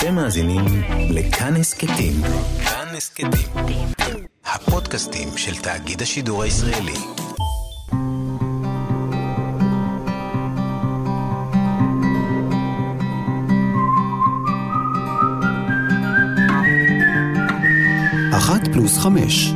אתם 0.00 0.14
מאזינים 0.14 0.64
לכאן 1.10 1.56
הסכתים. 1.56 2.12
כאן 2.64 2.96
הסכתים. 2.96 3.88
הפודקאסטים 4.44 5.28
של 5.36 5.54
תאגיד 5.62 6.02
השידור 6.02 6.42
הישראלי. 6.42 6.92
אחת 18.36 18.60
פלוס 18.72 18.98
חמש. 18.98 19.52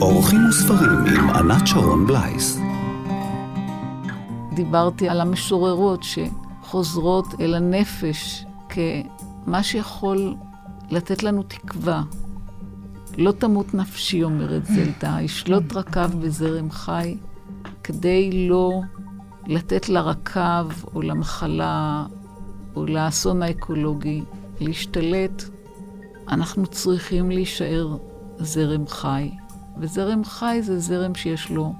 אורחים 0.00 0.40
וספרים 0.48 1.04
עם 1.06 1.30
ענת 1.30 1.66
שרון 1.66 2.06
בלייס. 2.06 2.58
דיברתי 4.54 5.08
על 5.08 5.20
המשוררות 5.20 6.02
שחוזרות 6.02 7.40
אל 7.40 7.54
הנפש 7.54 8.44
כמה 9.44 9.62
שיכול 9.62 10.34
לתת 10.90 11.22
לנו 11.22 11.42
תקווה. 11.42 12.02
לא 13.18 13.32
תמות 13.32 13.74
נפשי, 13.74 14.22
אומרת 14.22 14.66
זלדה, 14.66 15.16
ישלוט 15.20 15.72
רקב 15.72 16.06
בזרם 16.06 16.70
חי, 16.70 17.16
כדי 17.84 18.48
לא 18.48 18.80
לתת 19.46 19.88
לרקב 19.88 20.84
או 20.94 21.02
למחלה 21.02 22.06
או 22.76 22.86
לאסון 22.86 23.42
האקולוגי 23.42 24.22
להשתלט, 24.60 25.42
אנחנו 26.28 26.66
צריכים 26.66 27.30
להישאר 27.30 27.96
זרם 28.38 28.86
חי. 28.86 29.30
וזרם 29.78 30.24
חי 30.24 30.58
זה 30.62 30.78
זרם 30.78 31.14
שיש 31.14 31.50
לו 31.50 31.74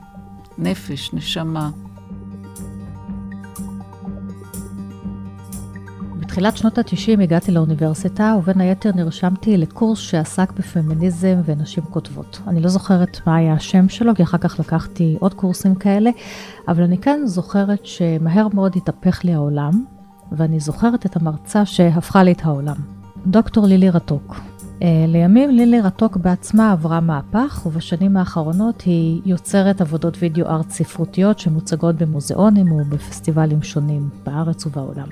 נפש, 0.59 1.11
נשמה. 1.13 1.71
בתחילת 6.31 6.57
שנות 6.57 6.79
ה-90 6.79 7.23
הגעתי 7.23 7.53
לאוניברסיטה, 7.53 8.35
ובין 8.39 8.61
היתר 8.61 8.91
נרשמתי 8.95 9.57
לקורס 9.57 9.99
שעסק 9.99 10.53
בפמיניזם 10.53 11.41
ונשים 11.45 11.85
כותבות. 11.85 12.41
אני 12.47 12.61
לא 12.61 12.69
זוכרת 12.69 13.21
מה 13.27 13.37
היה 13.37 13.53
השם 13.53 13.89
שלו, 13.89 14.15
כי 14.15 14.23
אחר 14.23 14.39
כך 14.39 14.61
לקחתי 14.61 15.17
עוד 15.21 15.35
קורסים 15.35 15.75
כאלה, 15.75 16.11
אבל 16.69 16.83
אני 16.83 16.99
כן 16.99 17.21
זוכרת 17.25 17.87
שמהר 17.87 18.49
מאוד 18.55 18.77
התהפך 18.77 19.25
לי 19.25 19.35
העולם, 19.35 19.85
ואני 20.33 20.61
זוכרת 20.61 21.07
את 21.07 21.17
המרצה 21.17 21.67
שהפכה 21.67 22.23
לי 22.23 22.33
את 22.33 22.45
העולם. 22.45 22.77
דוקטור 23.27 23.67
לילי 23.67 23.91
רתוק. 23.91 24.41
אה, 24.83 25.05
לימים 25.09 25.51
לילי 25.51 25.81
רתוק 25.81 26.17
בעצמה 26.17 26.73
עברה 26.73 27.01
מהפך, 27.01 27.63
ובשנים 27.67 28.17
האחרונות 28.17 28.81
היא 28.81 29.21
יוצרת 29.25 29.81
עבודות 29.81 30.17
וידאו 30.21 30.47
ארט 30.47 30.71
ספרותיות 30.71 31.39
שמוצגות 31.39 31.97
במוזיאונים 31.97 32.73
ובפסטיבלים 32.73 33.63
שונים 33.63 34.09
בארץ 34.25 34.67
ובעולם. 34.67 35.09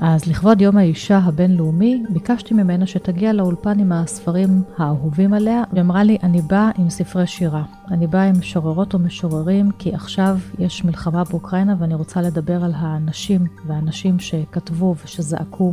אז 0.00 0.26
לכבוד 0.26 0.60
יום 0.60 0.76
האישה 0.76 1.18
הבינלאומי, 1.18 2.02
ביקשתי 2.10 2.54
ממנה 2.54 2.86
שתגיע 2.86 3.32
לאולפן 3.32 3.78
עם 3.78 3.92
הספרים 3.92 4.62
האהובים 4.76 5.34
עליה, 5.34 5.62
והיא 5.72 5.82
אמרה 5.82 6.02
לי, 6.02 6.18
אני 6.22 6.42
באה 6.42 6.70
עם 6.78 6.90
ספרי 6.90 7.26
שירה. 7.26 7.62
אני 7.90 8.06
באה 8.06 8.24
עם 8.24 8.38
משוררות 8.38 8.94
ומשוררים, 8.94 9.70
כי 9.78 9.94
עכשיו 9.94 10.38
יש 10.58 10.84
מלחמה 10.84 11.24
באוקראינה 11.24 11.74
ואני 11.78 11.94
רוצה 11.94 12.22
לדבר 12.22 12.64
על 12.64 12.72
הנשים 12.76 13.46
והנשים 13.66 14.18
שכתבו 14.18 14.94
ושזעקו 15.04 15.72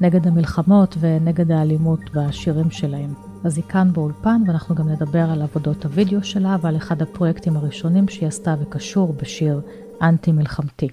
נגד 0.00 0.26
המלחמות 0.26 0.96
ונגד 1.00 1.52
האלימות 1.52 2.00
בשירים 2.14 2.70
שלהם. 2.70 3.14
אז 3.44 3.56
היא 3.56 3.64
כאן 3.68 3.92
באולפן, 3.92 4.42
ואנחנו 4.46 4.74
גם 4.74 4.88
נדבר 4.88 5.30
על 5.30 5.42
עבודות 5.42 5.84
הוידאו 5.84 6.24
שלה 6.24 6.56
ועל 6.60 6.76
אחד 6.76 7.02
הפרויקטים 7.02 7.56
הראשונים 7.56 8.08
שהיא 8.08 8.28
עשתה 8.28 8.54
וקשור 8.60 9.12
בשיר 9.12 9.60
אנטי-מלחמתי. 10.02 10.88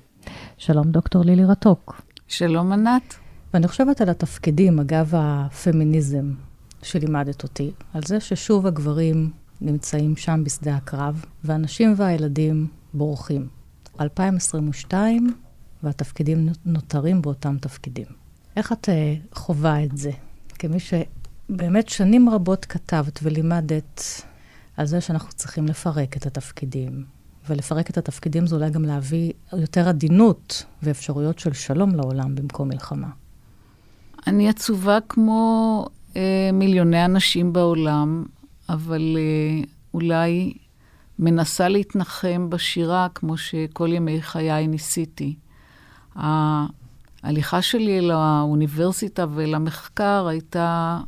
שלום, 0.57 0.91
דוקטור 0.91 1.23
לילי 1.23 1.45
רתוק. 1.45 2.12
שלום, 2.37 2.71
ענת. 2.71 3.15
ואני 3.53 3.67
חושבת 3.67 4.01
על 4.01 4.09
התפקידים, 4.09 4.79
אגב 4.79 5.13
הפמיניזם 5.17 6.31
שלימדת 6.83 7.43
אותי, 7.43 7.71
על 7.93 8.01
זה 8.05 8.19
ששוב 8.19 8.67
הגברים 8.67 9.31
נמצאים 9.61 10.15
שם 10.15 10.43
בשדה 10.43 10.75
הקרב, 10.75 11.25
והנשים 11.43 11.93
והילדים 11.97 12.67
בורחים. 12.93 13.47
2022, 13.99 15.35
והתפקידים 15.83 16.49
נותרים 16.65 17.21
באותם 17.21 17.57
תפקידים. 17.61 18.07
איך 18.55 18.71
את 18.71 18.89
uh, 18.89 19.35
חווה 19.37 19.83
את 19.83 19.97
זה? 19.97 20.11
כמי 20.59 20.77
שבאמת 20.79 21.89
שנים 21.89 22.29
רבות 22.29 22.65
כתבת 22.65 23.19
ולימדת 23.23 24.01
על 24.77 24.85
זה 24.85 25.01
שאנחנו 25.01 25.33
צריכים 25.33 25.65
לפרק 25.65 26.17
את 26.17 26.25
התפקידים. 26.25 27.05
ולפרק 27.49 27.89
את 27.89 27.97
התפקידים 27.97 28.47
זה 28.47 28.55
אולי 28.55 28.69
גם 28.69 28.85
להביא 28.85 29.31
יותר 29.53 29.89
עדינות 29.89 30.65
ואפשרויות 30.83 31.39
של 31.39 31.53
שלום 31.53 31.95
לעולם 31.95 32.35
במקום 32.35 32.69
מלחמה. 32.69 33.07
אני 34.27 34.49
עצובה 34.49 34.97
כמו 35.09 35.85
אה, 36.15 36.49
מיליוני 36.53 37.05
אנשים 37.05 37.53
בעולם, 37.53 38.25
אבל 38.69 39.17
אה, 39.17 39.63
אולי 39.93 40.53
מנסה 41.19 41.67
להתנחם 41.67 42.49
בשירה 42.49 43.07
כמו 43.15 43.37
שכל 43.37 43.89
ימי 43.93 44.21
חיי 44.21 44.67
ניסיתי. 44.67 45.35
ההליכה 46.15 47.61
שלי 47.61 47.99
אל 47.99 48.11
האוניברסיטה 48.11 49.25
ואל 49.35 49.55
המחקר 49.55 50.27
הייתה 50.27 50.99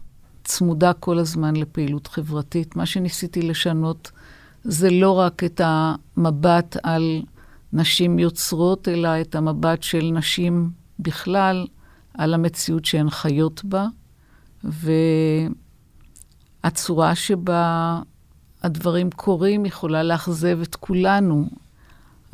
צמודה 0.43 0.93
כל 0.93 1.19
הזמן 1.19 1.55
לפעילות 1.55 2.07
חברתית. 2.07 2.75
מה 2.75 2.85
שניסיתי 2.85 3.41
לשנות 3.41 4.11
זה 4.67 4.89
לא 4.89 5.11
רק 5.11 5.43
את 5.43 5.61
המבט 5.63 6.77
על 6.83 7.21
נשים 7.73 8.19
יוצרות, 8.19 8.87
אלא 8.87 9.21
את 9.21 9.35
המבט 9.35 9.83
של 9.83 10.11
נשים 10.13 10.69
בכלל, 10.99 11.67
על 12.13 12.33
המציאות 12.33 12.85
שהן 12.85 13.09
חיות 13.09 13.65
בה, 13.65 13.87
והצורה 16.63 17.15
שבה 17.15 17.99
הדברים 18.63 19.09
קורים 19.11 19.65
יכולה 19.65 20.03
לאכזב 20.03 20.59
את 20.61 20.75
כולנו, 20.75 21.49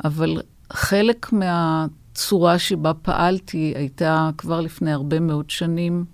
אבל 0.04 0.42
חלק 0.72 1.32
מהצורה 1.32 2.58
שבה 2.58 2.94
פעלתי 2.94 3.72
הייתה 3.76 4.30
כבר 4.38 4.60
לפני 4.60 4.92
הרבה 4.92 5.20
מאוד 5.20 5.50
שנים 5.50 6.04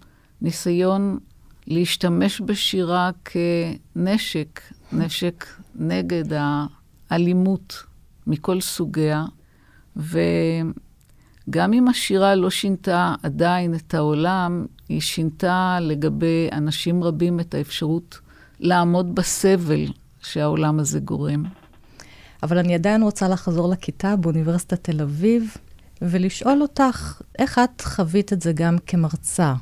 ניסיון 0.42 1.18
להשתמש 1.66 2.40
בשירה 2.40 3.10
כנשק, 3.24 4.60
נשק 4.92 5.46
נגד 5.74 6.24
האלימות 7.10 7.82
מכל 8.26 8.60
סוגיה, 8.60 9.24
וגם 9.96 11.72
אם 11.72 11.88
השירה 11.88 12.34
לא 12.34 12.50
שינתה 12.50 13.14
עדיין 13.22 13.74
את 13.74 13.94
העולם, 13.94 14.66
היא 14.88 15.00
שינתה 15.00 15.78
לגבי 15.80 16.48
אנשים 16.52 17.04
רבים 17.04 17.40
את 17.40 17.54
האפשרות 17.54 18.18
לעמוד 18.60 19.14
בסבל 19.14 19.86
שהעולם 20.20 20.80
הזה 20.80 21.00
גורם. 21.00 21.44
אבל 22.42 22.58
אני 22.58 22.74
עדיין 22.74 23.02
רוצה 23.02 23.28
לחזור 23.28 23.68
לכיתה 23.68 24.16
באוניברסיטת 24.16 24.84
תל 24.84 25.02
אביב 25.02 25.54
ולשאול 26.02 26.62
אותך, 26.62 27.22
איך 27.38 27.58
את 27.58 27.80
חווית 27.80 28.32
את 28.32 28.42
זה 28.42 28.52
גם 28.52 28.76
כמרצה? 28.86 29.54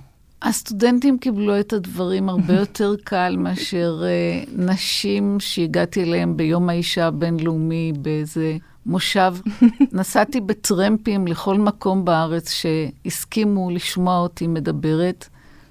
הסטודנטים 0.48 1.18
קיבלו 1.18 1.60
את 1.60 1.72
הדברים 1.72 2.28
הרבה 2.28 2.54
יותר 2.60 2.94
קל 3.04 3.36
מאשר 3.38 4.02
uh, 4.02 4.50
נשים 4.56 5.40
שהגעתי 5.40 6.02
אליהם 6.02 6.36
ביום 6.36 6.68
האישה 6.68 7.06
הבינלאומי 7.06 7.92
באיזה 7.98 8.56
מושב. 8.86 9.34
נסעתי 9.92 10.40
בטרמפים 10.40 11.26
לכל 11.26 11.58
מקום 11.58 12.04
בארץ 12.04 12.52
שהסכימו 12.52 13.70
לשמוע 13.70 14.18
אותי 14.18 14.46
מדברת, 14.46 15.28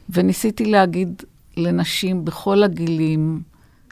וניסיתי 0.09 0.65
להגיד 0.65 1.23
לנשים 1.57 2.25
בכל 2.25 2.63
הגילים 2.63 3.41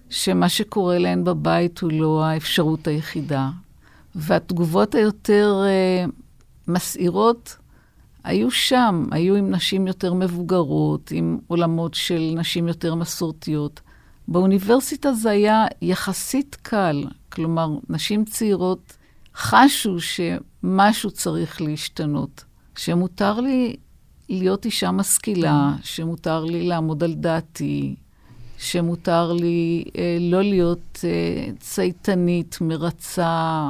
שמה 0.10 0.50
שקורה 0.50 0.98
להן 0.98 1.24
בבית 1.24 1.80
הוא 1.80 1.92
לא 1.92 2.24
האפשרות 2.24 2.88
היחידה. 2.88 3.50
והתגובות 4.16 4.96
היותר 4.96 5.64
uh, 6.08 6.12
מסעירות 6.68 7.58
היו 8.24 8.52
שם, 8.52 9.06
היו 9.12 9.36
עם 9.36 9.52
נשים 9.52 9.88
יותר 9.88 10.14
מבוגרות, 10.14 11.12
עם 11.12 11.40
עולמות 11.48 11.94
של 11.94 12.34
נשים 12.36 12.68
יותר 12.68 12.96
מסורתיות. 12.96 13.82
באוניברסיטה 14.28 15.14
זה 15.14 15.30
היה 15.30 15.66
יחסית 15.82 16.58
קל, 16.62 17.04
כלומר, 17.30 17.70
נשים 17.90 18.26
צעירות 18.26 18.98
חשו 19.36 19.98
שמשהו 20.00 21.12
צריך 21.12 21.62
להשתנות, 21.62 22.44
שמותר 22.76 23.40
לי 23.40 23.76
להיות 24.30 24.66
אישה 24.66 24.92
משכילה, 24.92 25.72
שמותר 25.84 26.44
לי 26.44 26.64
לעמוד 26.64 27.04
על 27.04 27.14
דעתי, 27.14 27.96
שמותר 28.58 29.34
לי 29.34 29.84
אה, 29.98 30.18
לא 30.20 30.42
להיות 30.42 31.00
אה, 31.04 31.52
צייתנית, 31.60 32.58
מרצה, 32.62 33.70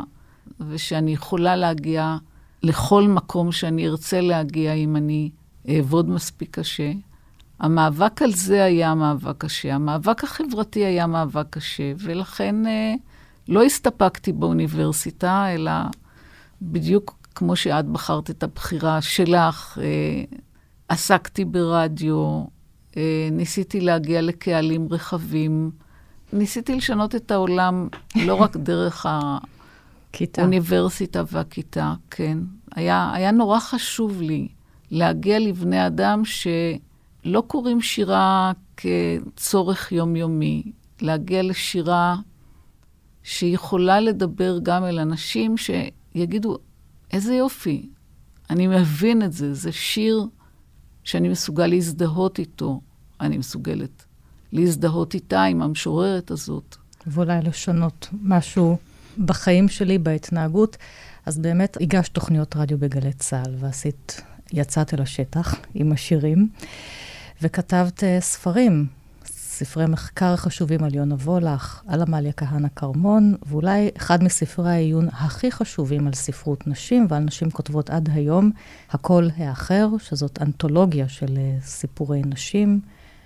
ושאני 0.70 1.14
יכולה 1.14 1.56
להגיע 1.56 2.18
לכל 2.64 3.08
מקום 3.08 3.52
שאני 3.52 3.88
ארצה 3.88 4.22
להגיע 4.22 4.74
אם 4.74 4.96
אני 4.96 5.30
אעבוד 5.70 6.10
מספיק 6.10 6.60
קשה. 6.60 6.92
המאבק 7.60 8.22
על 8.22 8.32
זה 8.32 8.64
היה 8.64 8.96
מאבק 8.96 9.38
קשה. 9.38 9.76
המאבק 9.76 10.24
החברתי 10.24 10.86
היה 10.86 11.08
מאבק 11.08 11.46
קשה, 11.50 11.94
ולכן 11.98 12.68
אה, 12.68 12.94
לא 13.48 13.64
הסתפקתי 13.64 14.32
באוניברסיטה, 14.32 15.54
אלא 15.54 15.72
בדיוק 16.62 17.18
כמו 17.36 17.56
שאת 17.56 17.86
בחרת 17.86 18.30
את 18.30 18.44
הבחירה 18.44 19.02
שלך, 19.02 19.78
אה, 19.82 20.24
עסקתי 20.88 21.46
ברדיו, 21.46 22.44
אה, 22.98 23.30
ניסיתי 23.32 23.82
להגיע 23.82 24.22
לקהלים 24.22 24.88
רחבים. 24.92 25.72
ניסיתי 26.34 26.76
לשנות 26.76 27.16
את 27.16 27.32
העולם 27.32 27.88
לא 28.16 28.36
רק 28.36 28.58
דרך 28.70 29.06
כיתה. 30.14 30.42
האוניברסיטה 30.42 31.24
והכיתה, 31.32 31.94
כן. 32.12 32.38
היה, 32.76 33.12
היה 33.14 33.32
נורא 33.32 33.60
חשוב 33.60 34.22
לי 34.22 34.48
להגיע 34.92 35.40
לבני 35.40 35.88
אדם 35.88 36.22
שלא 36.26 37.44
קוראים 37.48 37.82
שירה 37.82 38.52
כצורך 38.78 39.92
יומיומי, 39.92 40.64
להגיע 41.02 41.44
לשירה 41.44 42.16
שיכולה 43.24 44.00
לדבר 44.00 44.60
גם 44.64 44.86
אל 44.86 45.00
אנשים 45.00 45.56
שיגידו, 45.58 46.58
איזה 47.14 47.36
יופי, 47.36 47.90
אני 48.50 48.68
מבין 48.68 49.22
את 49.24 49.34
זה, 49.34 49.54
זה 49.54 49.72
שיר 49.72 50.28
שאני 51.04 51.30
מסוגל 51.30 51.68
להזדהות 51.68 52.40
איתו, 52.40 52.82
אני 53.22 53.38
מסוגלת 53.38 54.06
להזדהות 54.52 55.14
איתה, 55.14 55.44
עם 55.44 55.62
המשוררת 55.62 56.32
הזאת. 56.32 56.76
ואולי 57.08 57.40
לשנות 57.42 58.10
משהו 58.22 58.78
בחיים 59.26 59.70
שלי, 59.70 59.98
בהתנהגות. 59.98 60.78
אז 61.26 61.40
באמת 61.40 61.78
הגשת 61.82 62.14
תוכניות 62.14 62.56
רדיו 62.56 62.78
בגלי 62.78 63.14
צה"ל, 63.14 63.56
ועשית, 63.60 64.22
יצאת 64.54 64.94
אל 64.94 65.02
השטח 65.02 65.56
עם 65.74 65.92
השירים, 65.92 66.50
וכתבת 67.42 68.00
uh, 68.00 68.06
ספרים, 68.20 68.88
ספרי 69.26 69.86
מחקר 69.86 70.36
חשובים 70.36 70.84
על 70.84 70.96
יונה 70.96 71.16
וולך, 71.16 71.82
על 71.88 72.02
עמליה 72.02 72.32
כהנא 72.32 72.68
כרמון, 72.76 73.36
ואולי 73.46 73.90
אחד 73.98 74.24
מספרי 74.24 74.72
העיון 74.72 75.08
הכי 75.12 75.52
חשובים 75.52 76.08
על 76.08 76.14
ספרות 76.14 76.68
נשים 76.68 77.08
ועל 77.10 77.24
נשים 77.24 77.52
כותבות 77.52 77.90
עד 77.90 78.10
היום, 78.14 78.52
הכל 78.92 79.28
האחר, 79.38 79.88
שזאת 80.00 80.42
אנתולוגיה 80.42 81.10
של 81.10 81.28
uh, 81.28 81.66
סיפורי 81.66 82.22
נשים, 82.26 82.80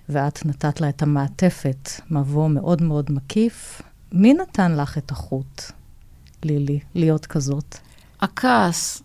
ואת 0.10 0.46
נתת 0.46 0.82
לה 0.82 0.90
את 0.90 1.02
המעטפת, 1.02 1.90
מבוא 2.12 2.48
מאוד 2.48 2.82
מאוד 2.82 3.12
מקיף. 3.12 3.82
מי 4.12 4.34
נתן 4.34 4.78
לך 4.78 4.98
את 4.98 5.12
החוט, 5.12 5.62
לילי, 6.44 6.80
להיות 6.96 7.26
כזאת? 7.26 7.78
הכעס, 8.22 9.04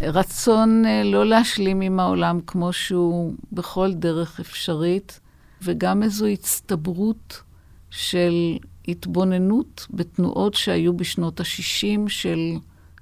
הרצון 0.00 0.84
אה, 0.86 1.02
לא 1.04 1.26
להשלים 1.26 1.80
עם 1.80 2.00
העולם 2.00 2.40
כמו 2.46 2.72
שהוא 2.72 3.34
בכל 3.52 3.92
דרך 3.92 4.40
אפשרית, 4.40 5.20
וגם 5.62 6.02
איזו 6.02 6.26
הצטברות 6.26 7.42
של 7.90 8.56
התבוננות 8.88 9.86
בתנועות 9.90 10.54
שהיו 10.54 10.96
בשנות 10.96 11.40
ה-60 11.40 12.08
של 12.08 12.38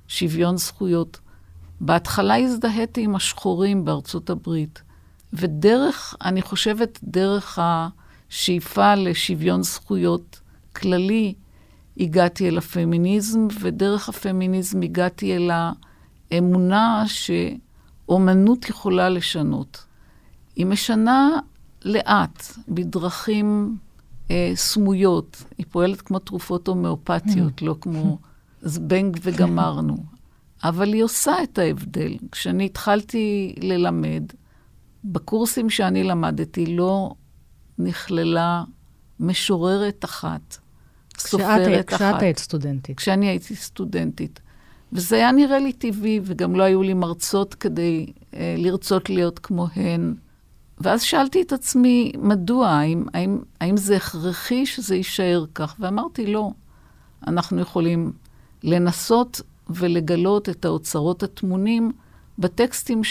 שוויון 0.09 0.57
זכויות. 0.57 1.21
בהתחלה 1.81 2.37
הזדהיתי 2.37 3.01
עם 3.01 3.15
השחורים 3.15 3.85
בארצות 3.85 4.31
הברית, 4.31 4.83
ודרך, 5.33 6.15
אני 6.25 6.43
חושבת, 6.43 6.99
דרך 7.03 7.59
השאיפה 7.63 8.95
לשוויון 8.95 9.63
זכויות 9.63 10.41
כללי, 10.77 11.35
הגעתי 12.01 12.49
אל 12.49 12.59
הפמיניזם, 12.59 13.47
ודרך 13.61 14.09
הפמיניזם 14.09 14.83
הגעתי 14.83 15.37
אל 15.37 15.51
האמונה 16.31 17.05
שאומנות 17.07 18.69
יכולה 18.69 19.09
לשנות. 19.09 19.85
היא 20.57 20.67
משנה 20.67 21.31
לאט, 21.85 22.45
בדרכים 22.69 23.77
אה, 24.31 24.53
סמויות. 24.55 25.45
היא 25.59 25.67
פועלת 25.71 26.01
כמו 26.01 26.19
תרופות 26.19 26.69
הומאופתיות, 26.69 27.63
לא 27.63 27.77
כמו 27.81 28.19
זבנג 28.63 29.19
וגמרנו. 29.23 29.97
אבל 30.65 30.93
היא 30.93 31.05
עושה 31.05 31.43
את 31.43 31.59
ההבדל. 31.59 32.17
כשאני 32.33 32.67
התחלתי 32.67 33.55
ללמד, 33.61 34.23
בקורסים 35.05 35.71
שאני 35.71 36.05
למדתי 36.05 36.77
לא 36.77 37.15
נכללה 37.79 38.65
משוררת 39.21 40.05
אחת, 40.05 40.59
סופרת 41.19 41.89
אחת. 41.89 41.97
כשאת 41.97 42.23
היית 42.23 42.39
סטודנטית. 42.39 42.97
כשאני 42.97 43.29
הייתי 43.29 43.57
סטודנטית. 43.57 44.41
וזה 44.93 45.17
היה 45.17 45.33
נראה 45.33 45.59
לי 45.59 45.73
טבעי, 45.73 46.21
וגם 46.25 46.57
לא 46.57 46.63
היו 46.63 46.83
לי 46.83 46.95
מרצות 46.95 47.55
כדי 47.55 48.07
אה, 48.35 48.55
לרצות 48.59 49.11
להיות 49.11 49.39
כמוהן. 49.39 50.15
ואז 50.79 51.03
שאלתי 51.03 51.43
את 51.43 51.53
עצמי, 51.53 52.13
מדוע? 52.19 52.69
האם, 52.69 53.05
האם, 53.15 53.39
האם 53.61 53.77
זה 53.77 53.97
הכרחי 53.97 54.67
שזה 54.67 54.97
יישאר 54.97 55.45
כך? 55.55 55.77
ואמרתי, 55.81 56.27
לא. 56.27 56.51
אנחנו 57.27 57.61
יכולים 57.61 58.13
לנסות 58.63 59.41
ולגלות 59.71 60.49
את 60.49 60.65
האוצרות 60.65 61.23
הטמונים 61.23 61.93
בטקסטים 62.39 63.03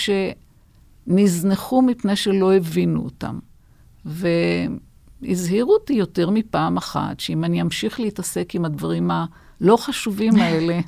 שנזנחו 1.08 1.82
מפני 1.82 2.16
שלא 2.16 2.54
הבינו 2.54 3.04
אותם. 3.04 3.40
והזהירו 5.24 5.74
אותי 5.74 5.94
יותר 5.94 6.30
מפעם 6.30 6.78
אחת, 6.78 7.20
שאם 7.20 7.44
אני 7.44 7.62
אמשיך 7.62 8.00
להתעסק 8.00 8.56
עם 8.56 8.66
הדברים 8.66 9.12
הלא 9.12 9.78
חשובים 9.78 10.36
האלה, 10.36 10.80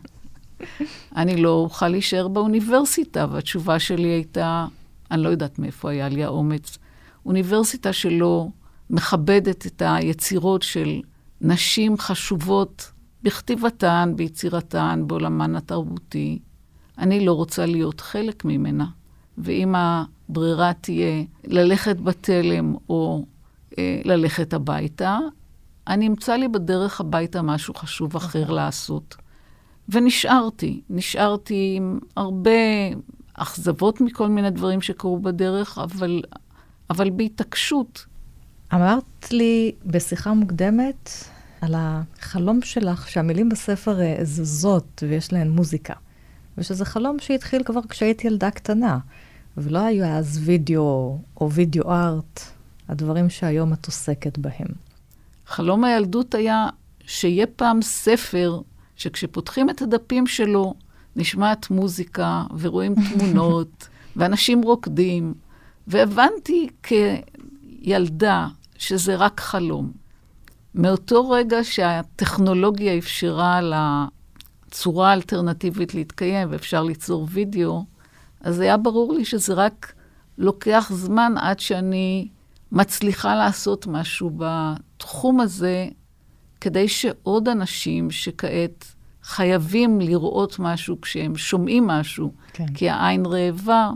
אני 1.16 1.42
לא 1.42 1.50
אוכל 1.50 1.88
להישאר 1.88 2.28
באוניברסיטה. 2.28 3.26
והתשובה 3.32 3.80
שלי 3.80 4.08
הייתה, 4.08 4.68
אני 5.12 5.24
לא 5.24 5.30
יודעת 5.30 5.60
מאיפה 5.60 5.92
היה 5.92 6.10
לי 6.10 6.24
האומץ. 6.24 6.78
אוניברסיטה 7.26 7.94
שלא 7.94 8.48
מכבדת 8.90 9.66
את 9.66 9.82
היצירות 9.86 10.62
של 10.62 11.02
נשים 11.42 11.98
חשובות 11.98 12.92
בכתיבתן, 13.24 14.14
ביצירתן, 14.16 15.04
בעולמן 15.08 15.56
התרבותי. 15.56 16.40
אני 16.98 17.26
לא 17.26 17.34
רוצה 17.34 17.66
להיות 17.66 18.02
חלק 18.02 18.46
ממנה. 18.46 18.86
ואם 19.38 19.76
הברירה 19.78 20.74
תהיה 20.74 21.24
ללכת 21.44 22.00
בתלם 22.00 22.76
או 22.90 23.26
ללכת 24.06 24.54
הביתה, 24.54 25.20
אני 25.88 26.08
אמצא 26.08 26.36
לי 26.36 26.48
בדרך 26.48 27.02
הביתה 27.02 27.42
משהו 27.42 27.74
חשוב 27.74 28.16
אחר. 28.16 28.52
לעשות. 28.52 29.16
ונשארתי. 29.90 30.82
נשארתי 30.90 31.74
עם 31.78 32.00
הרבה 32.18 32.52
אכזבות 33.34 34.02
מכל 34.02 34.28
מיני 34.28 34.50
דברים 34.50 34.82
שקרו 34.82 35.20
בדרך, 35.20 35.78
אבל, 35.78 36.22
אבל 36.90 37.10
בהתעקשות. 37.10 38.06
אמרת 38.74 39.32
לי 39.32 39.72
בשיחה 39.86 40.34
מוקדמת 40.34 41.10
על 41.62 41.74
החלום 41.78 42.62
שלך 42.62 43.10
שהמילים 43.10 43.50
בספר 43.50 44.02
אה, 44.02 44.18
זזות 44.24 45.04
ויש 45.08 45.34
להן 45.34 45.50
מוזיקה. 45.50 45.94
ושזה 46.58 46.86
חלום 46.86 47.20
שהתחיל 47.20 47.64
כבר 47.64 47.82
כשהייתי 47.90 48.28
ילדה 48.28 48.52
קטנה, 48.52 48.98
ולא 49.58 49.80
היו 49.80 50.06
אז 50.06 50.40
וידאו 50.44 51.20
או 51.42 51.52
וידאו 51.52 51.92
ארט, 51.92 52.55
הדברים 52.90 53.30
שהיום 53.30 53.74
את 53.74 53.86
עוסקת 53.86 54.38
בהם. 54.38 54.68
חלום 55.48 55.84
הילדות 55.84 56.36
היה 56.36 56.68
שיהיה 57.06 57.48
פעם 57.48 57.82
ספר 57.82 58.62
שכשפותחים 58.96 59.70
את 59.70 59.82
הדפים 59.82 60.28
שלו, 60.28 60.74
נשמעת 61.16 61.70
מוזיקה 61.70 62.44
ורואים 62.60 62.96
תמונות, 63.10 63.88
ואנשים 64.16 64.62
רוקדים. 64.62 65.34
והבנתי 65.88 66.68
כילדה 66.84 68.48
שזה 68.78 69.16
רק 69.16 69.40
חלום. 69.40 69.92
מאותו 70.76 71.30
רגע 71.30 71.64
שהטכנולוגיה 71.64 72.98
אפשרה 72.98 73.60
לצורה 74.68 75.10
האלטרנטיבית 75.10 75.94
להתקיים 75.94 76.48
ואפשר 76.52 76.84
ליצור 76.84 77.28
וידאו, 77.32 77.86
אז 78.42 78.60
היה 78.60 78.78
ברור 78.78 79.14
לי 79.14 79.26
שזה 79.26 79.54
רק 79.54 79.94
לוקח 80.38 80.92
זמן 80.94 81.34
עד 81.38 81.60
שאני 81.60 82.28
מצליחה 82.72 83.36
לעשות 83.36 83.88
משהו 83.88 84.32
בתחום 84.38 85.40
הזה, 85.40 85.88
כדי 86.62 86.88
שעוד 86.88 87.48
אנשים 87.48 88.12
שכעת 88.12 88.86
חייבים 89.24 90.02
לראות 90.02 90.60
משהו 90.60 91.02
כשהם 91.02 91.36
שומעים 91.36 91.88
משהו, 91.88 92.32
כן. 92.54 92.68
כי 92.74 92.90
העין 92.90 93.26
רעבה, 93.26 93.92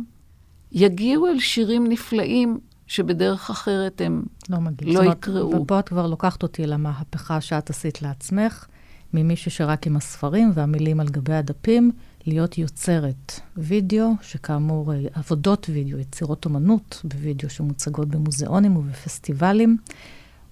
יגיעו 0.71 1.27
אל 1.27 1.39
שירים 1.39 1.88
נפלאים 1.88 2.59
שבדרך 2.88 3.49
אחרת 3.49 4.01
הם 4.01 4.23
לא, 4.49 4.59
מגיע. 4.59 5.01
לא 5.03 5.11
יקראו. 5.11 5.61
ופה 5.61 5.79
את 5.79 5.89
כבר 5.89 6.07
לוקחת 6.07 6.43
אותי 6.43 6.67
למהפכה 6.67 7.41
שאת 7.41 7.69
עשית 7.69 8.01
לעצמך, 8.01 8.65
ממישהו 9.13 9.51
שרק 9.51 9.88
עם 9.88 9.95
הספרים 9.95 10.51
והמילים 10.53 10.99
על 10.99 11.07
גבי 11.07 11.33
הדפים, 11.33 11.91
להיות 12.29 12.57
יוצרת 12.57 13.39
וידאו, 13.57 14.12
שכאמור, 14.21 14.93
אה, 14.93 15.00
עבודות 15.13 15.67
וידאו, 15.74 16.00
יצירות 16.00 16.45
אומנות 16.45 17.01
בווידאו 17.03 17.50
שמוצגות 17.50 18.07
במוזיאונים 18.07 18.77
ובפסטיבלים. 18.77 19.77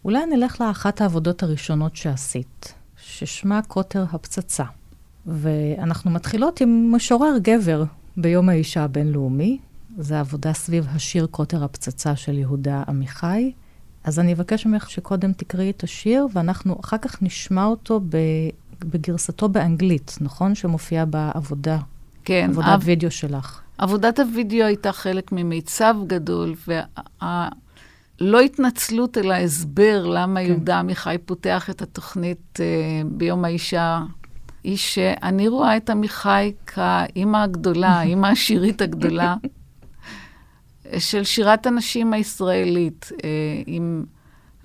אולי 0.05 0.25
נלך 0.25 0.62
לאחת 0.62 1.01
העבודות 1.01 1.43
הראשונות 1.43 1.96
שעשית, 1.96 2.74
ששמה 2.98 3.62
קוטר 3.62 4.05
הפצצה. 4.12 4.63
ואנחנו 5.25 6.12
מתחילות 6.12 6.62
עם 6.62 6.96
משורר 6.96 7.38
גבר 7.41 7.84
ביום 8.17 8.50
האישה 8.50 8.84
הבינלאומי. 8.84 9.57
זו 9.98 10.15
עבודה 10.15 10.53
סביב 10.53 10.88
השיר 10.89 11.27
קוטר 11.31 11.63
הפצצה 11.63 12.15
של 12.15 12.38
יהודה 12.38 12.84
עמיחי. 12.88 13.51
אז 14.03 14.19
אני 14.19 14.34
אבקש 14.34 14.65
ממך 14.65 14.89
שקודם 14.89 15.34
תקראי 15.34 15.69
את 15.69 15.84
השיר, 15.84 16.27
ואנחנו 16.34 16.79
אחר 16.79 16.98
כך 16.98 17.24
נשמע 17.24 17.65
אותו 17.65 18.00
בגרסתו 18.84 19.50
באנגלית, 19.50 20.17
נכון? 20.22 20.55
שמופיעה 20.55 21.05
בעבודה. 21.05 21.77
כן. 22.25 22.48
עבודת 22.50 22.67
אב... 22.67 22.81
וידאו 22.84 23.12
שלך. 23.12 23.62
עבודת 23.77 24.19
הוידאו 24.19 24.65
הייתה 24.65 24.91
חלק 24.91 25.31
ממיצב 25.31 25.96
גדול, 26.07 26.55
וה... 26.67 27.50
לא 28.22 28.39
התנצלות, 28.39 29.17
אלא 29.17 29.34
הסבר 29.34 30.05
למה 30.05 30.39
כן. 30.39 30.46
יהודה 30.46 30.79
עמיחי 30.79 31.15
פותח 31.25 31.69
את 31.69 31.81
התוכנית 31.81 32.60
uh, 32.60 33.07
ביום 33.07 33.46
האישה, 33.46 34.01
היא 34.63 34.77
שאני 34.77 35.48
רואה 35.48 35.77
את 35.77 35.89
עמיחי 35.89 36.53
כאימא 36.67 37.38
הגדולה, 37.38 37.89
האימא 38.00 38.27
השירית 38.27 38.81
הגדולה, 38.81 39.36
של 40.98 41.24
שירת 41.24 41.65
הנשים 41.65 42.13
הישראלית, 42.13 43.12
uh, 43.13 43.24
עם, 43.65 44.05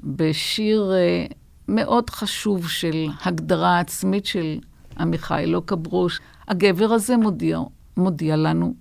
בשיר 0.04 0.92
uh, 0.92 1.35
מאוד 1.73 2.11
חשוב 2.11 2.69
של 2.69 3.07
הגדרה 3.25 3.79
עצמית 3.81 4.26
של 4.26 4.59
עמיחי, 4.99 5.45
לא 5.47 5.62
כברוש. 5.67 6.21
הגבר 6.49 6.93
הזה 6.93 7.17
מודיע, 7.17 7.59
מודיע 7.97 8.37
לנו 8.37 8.75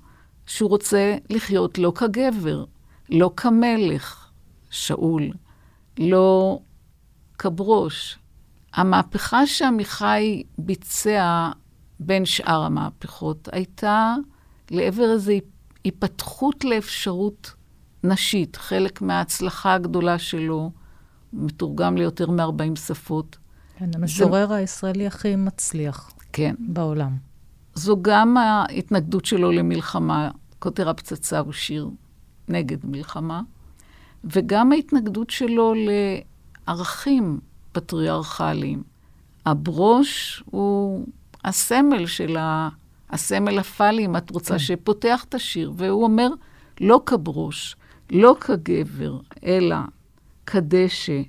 שהוא 0.45 0.69
רוצה 0.69 1.15
לחיות 1.29 1.77
לא 1.77 1.91
כגבר, 1.95 2.65
לא 3.09 3.31
כמלך, 3.37 4.29
שאול, 4.69 5.31
לא 5.97 6.59
כברוש. 7.37 8.17
המהפכה 8.73 9.47
שעמיחי 9.47 10.43
ביצע 10.57 11.49
בין 11.99 12.25
שאר 12.25 12.61
המהפכות 12.61 13.49
הייתה 13.51 14.15
לעבר 14.71 15.11
איזו 15.11 15.31
היפתחות 15.83 16.63
לאפשרות 16.63 17.53
נשית. 18.03 18.55
חלק 18.55 19.01
מההצלחה 19.01 19.73
הגדולה 19.73 20.19
שלו 20.19 20.71
מתורגם 21.33 21.97
ליותר 21.97 22.31
מ-40 22.31 22.79
שפות. 22.79 23.37
כן, 23.77 23.89
המשורר 23.95 24.47
זה... 24.47 24.55
הישראלי 24.55 25.07
הכי 25.07 25.35
מצליח 25.35 26.11
כן. 26.33 26.55
בעולם. 26.59 27.17
זו 27.75 27.97
גם 28.01 28.37
ההתנגדות 28.37 29.25
שלו 29.25 29.51
למלחמה. 29.51 30.31
קוטר 30.59 30.89
הפצצה 30.89 31.39
הוא 31.39 31.53
שיר 31.53 31.89
נגד 32.47 32.77
מלחמה, 32.83 33.41
וגם 34.23 34.71
ההתנגדות 34.71 35.29
שלו 35.29 35.73
לערכים 36.67 37.39
פטריארכליים. 37.71 38.83
הברוש 39.45 40.43
הוא 40.45 41.05
הסמל 41.43 42.05
של 42.05 42.37
ה... 42.37 42.69
הסמל 43.09 43.59
הפאלי, 43.59 44.05
אם 44.05 44.17
את 44.17 44.29
רוצה, 44.29 44.53
כן. 44.53 44.59
שפותח 44.59 45.25
את 45.29 45.35
השיר, 45.35 45.73
והוא 45.75 46.03
אומר, 46.03 46.29
לא 46.81 47.01
כברוש, 47.05 47.75
לא 48.11 48.35
כגבר, 48.41 49.19
אלא 49.43 49.75
כדשא 50.45 51.21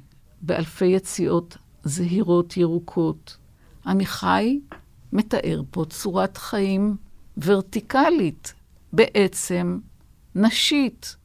באלפי 0.43 0.87
יציאות 0.87 1.57
זהירות 1.85 2.57
ירוקות. 2.57 3.37
עמיחי 3.87 4.61
מתאר 5.13 5.63
פה 5.71 5.85
צורת 5.91 6.37
חיים 6.37 6.97
ורטיקלית, 7.45 8.55
בעצם 8.93 9.79
נשית. 10.35 11.17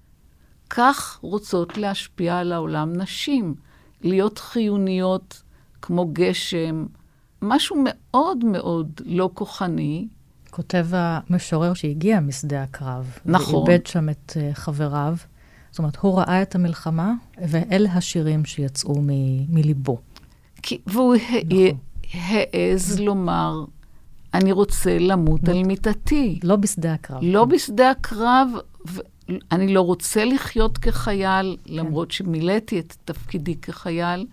כך 0.70 1.20
רוצות 1.22 1.78
להשפיע 1.78 2.38
על 2.38 2.52
העולם 2.52 2.94
נשים, 2.94 3.56
להיות 4.02 4.38
חיוניות 4.38 5.44
כמו 5.82 6.10
גשם, 6.14 6.86
משהו 7.42 7.84
מאוד 7.86 8.46
מאוד 8.46 9.02
לא 9.06 9.30
כוחני. 9.34 10.08
כותב 10.50 10.88
המשורר 10.92 11.74
שהגיע 11.74 12.20
משדה 12.20 12.64
הקרב. 12.64 13.18
נכון. 13.26 13.70
ואיבד 13.70 13.86
שם 13.86 14.10
את 14.10 14.32
uh, 14.36 14.54
חבריו. 14.54 15.16
זאת 15.78 15.80
אומרת, 15.80 15.96
הוא 15.96 16.20
ראה 16.20 16.42
את 16.42 16.56
המלחמה, 16.56 17.14
ואלה 17.50 17.94
השירים 17.94 18.46
שיצאו 18.46 19.02
מ- 19.02 19.56
מליבו. 19.56 19.98
כי, 20.62 20.82
והוא 20.88 21.16
נכון. 21.16 21.78
העז 22.14 23.00
לומר, 23.00 23.66
אני 24.34 24.52
רוצה 24.52 24.98
למות 25.00 25.50
על 25.50 25.64
מיטתי. 25.64 26.40
לא 26.44 26.56
בשדה 26.56 26.94
הקרב. 26.94 27.20
לא 27.22 27.46
בשדה 27.46 27.90
הקרב, 27.90 28.50
אני 29.52 29.74
לא 29.74 29.82
רוצה 29.82 30.26
לחיות 30.26 30.78
כחייל, 30.78 31.58
כן. 31.66 31.74
למרות 31.74 32.12
שמילאתי 32.12 32.80
את 32.80 32.96
תפקידי 33.06 33.56
כחייל, 33.56 34.26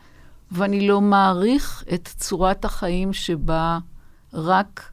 ואני 0.52 0.88
לא 0.88 1.00
מעריך 1.00 1.84
את 1.94 2.08
צורת 2.16 2.64
החיים 2.64 3.12
שבה 3.12 3.78
רק 4.32 4.90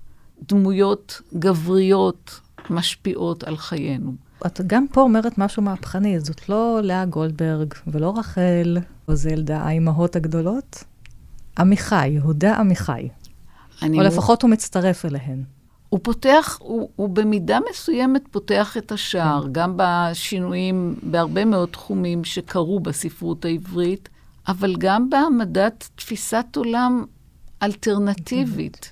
דמויות 0.47 1.21
גבריות 1.33 2.39
משפיעות 2.69 3.43
על 3.43 3.57
חיינו. 3.57 4.13
את 4.45 4.61
גם 4.67 4.85
פה 4.87 5.01
אומרת 5.01 5.37
משהו 5.37 5.61
מהפכני, 5.61 6.19
זאת 6.19 6.49
לא 6.49 6.79
לאה 6.83 7.05
גולדברג 7.05 7.73
ולא 7.87 8.17
רחל 8.17 8.77
או 9.07 9.15
זלדה, 9.15 9.57
האימהות 9.57 10.15
הגדולות. 10.15 10.83
עמיחי, 11.59 12.07
יהודה 12.07 12.57
עמיחי. 12.57 13.09
או 13.81 13.87
מ... 13.87 13.99
לפחות 13.99 14.41
הוא 14.41 14.49
מצטרף 14.49 15.05
אליהן. 15.05 15.43
הוא 15.89 15.99
פותח, 16.03 16.57
הוא, 16.61 16.89
הוא 16.95 17.09
במידה 17.09 17.59
מסוימת 17.69 18.21
פותח 18.31 18.77
את 18.77 18.91
השער, 18.91 19.43
כן. 19.43 19.49
גם 19.51 19.73
בשינויים 19.75 20.95
בהרבה 21.03 21.45
מאוד 21.45 21.69
תחומים 21.69 22.23
שקרו 22.23 22.79
בספרות 22.79 23.45
העברית, 23.45 24.09
אבל 24.47 24.75
גם 24.79 25.09
בהעמדת 25.09 25.89
תפיסת 25.95 26.45
עולם 26.55 27.05
אלטרנטיבית. 27.63 28.91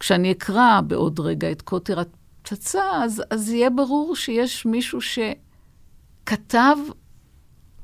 כשאני 0.00 0.32
אקרא 0.32 0.80
בעוד 0.86 1.20
רגע 1.20 1.52
את 1.52 1.62
קוטר 1.62 2.00
הפצצה, 2.40 2.82
אז, 3.04 3.22
אז 3.30 3.48
יהיה 3.48 3.70
ברור 3.70 4.16
שיש 4.16 4.66
מישהו 4.66 4.98
שכתב 5.00 6.76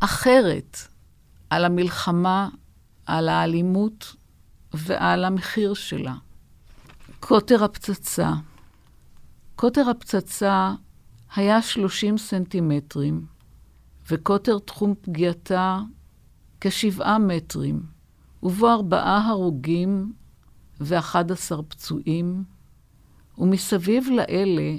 אחרת 0.01 0.77
על 1.51 1.65
המלחמה, 1.65 2.49
על 3.07 3.29
האלימות 3.29 4.17
ועל 4.75 5.25
המחיר 5.25 5.75
שלה. 5.75 6.15
קוטר 7.21 7.65
הפצצה. 7.65 8.33
קוטר 9.57 9.91
הפצצה 9.91 10.75
היה 11.37 11.63
30 11.63 12.19
סנטימטרים, 12.19 13.27
וקוטר 14.11 14.59
תחום 14.59 14.95
פגיעתה 15.01 15.81
כשבעה 16.61 17.19
מטרים, 17.19 17.83
ובו 18.43 18.69
ארבעה 18.69 19.29
הרוגים 19.29 20.13
ואחד 20.81 21.33
עשר 21.33 21.61
פצועים, 21.69 22.45
ומסביב 23.39 24.09
לאלה, 24.13 24.77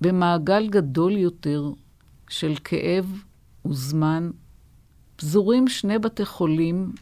במעגל 0.00 0.68
גדול 0.68 1.12
יותר 1.12 1.70
של 2.28 2.54
כאב 2.64 3.22
וזמן, 3.66 4.30
פזורים 5.16 5.68
שני 5.68 5.98
בתי 5.98 6.24
חולים 6.24 6.92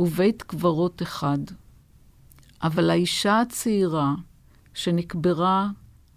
ובית 0.00 0.42
קברות 0.42 1.02
אחד. 1.02 1.38
אבל 2.62 2.90
האישה 2.90 3.40
הצעירה, 3.40 4.14
שנקברה 4.74 5.68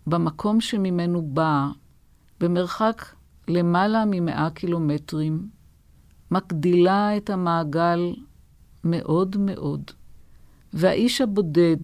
במקום 0.07 0.61
שממנו 0.61 1.21
באה, 1.21 1.69
במרחק 2.39 3.05
למעלה 3.47 4.03
ממאה 4.07 4.49
קילומטרים, 4.49 5.49
מגדילה 6.31 7.17
את 7.17 7.29
המעגל 7.29 8.15
מאוד 8.83 9.38
מאוד. 9.38 9.91
והאיש 10.73 11.21
הבודד, 11.21 11.77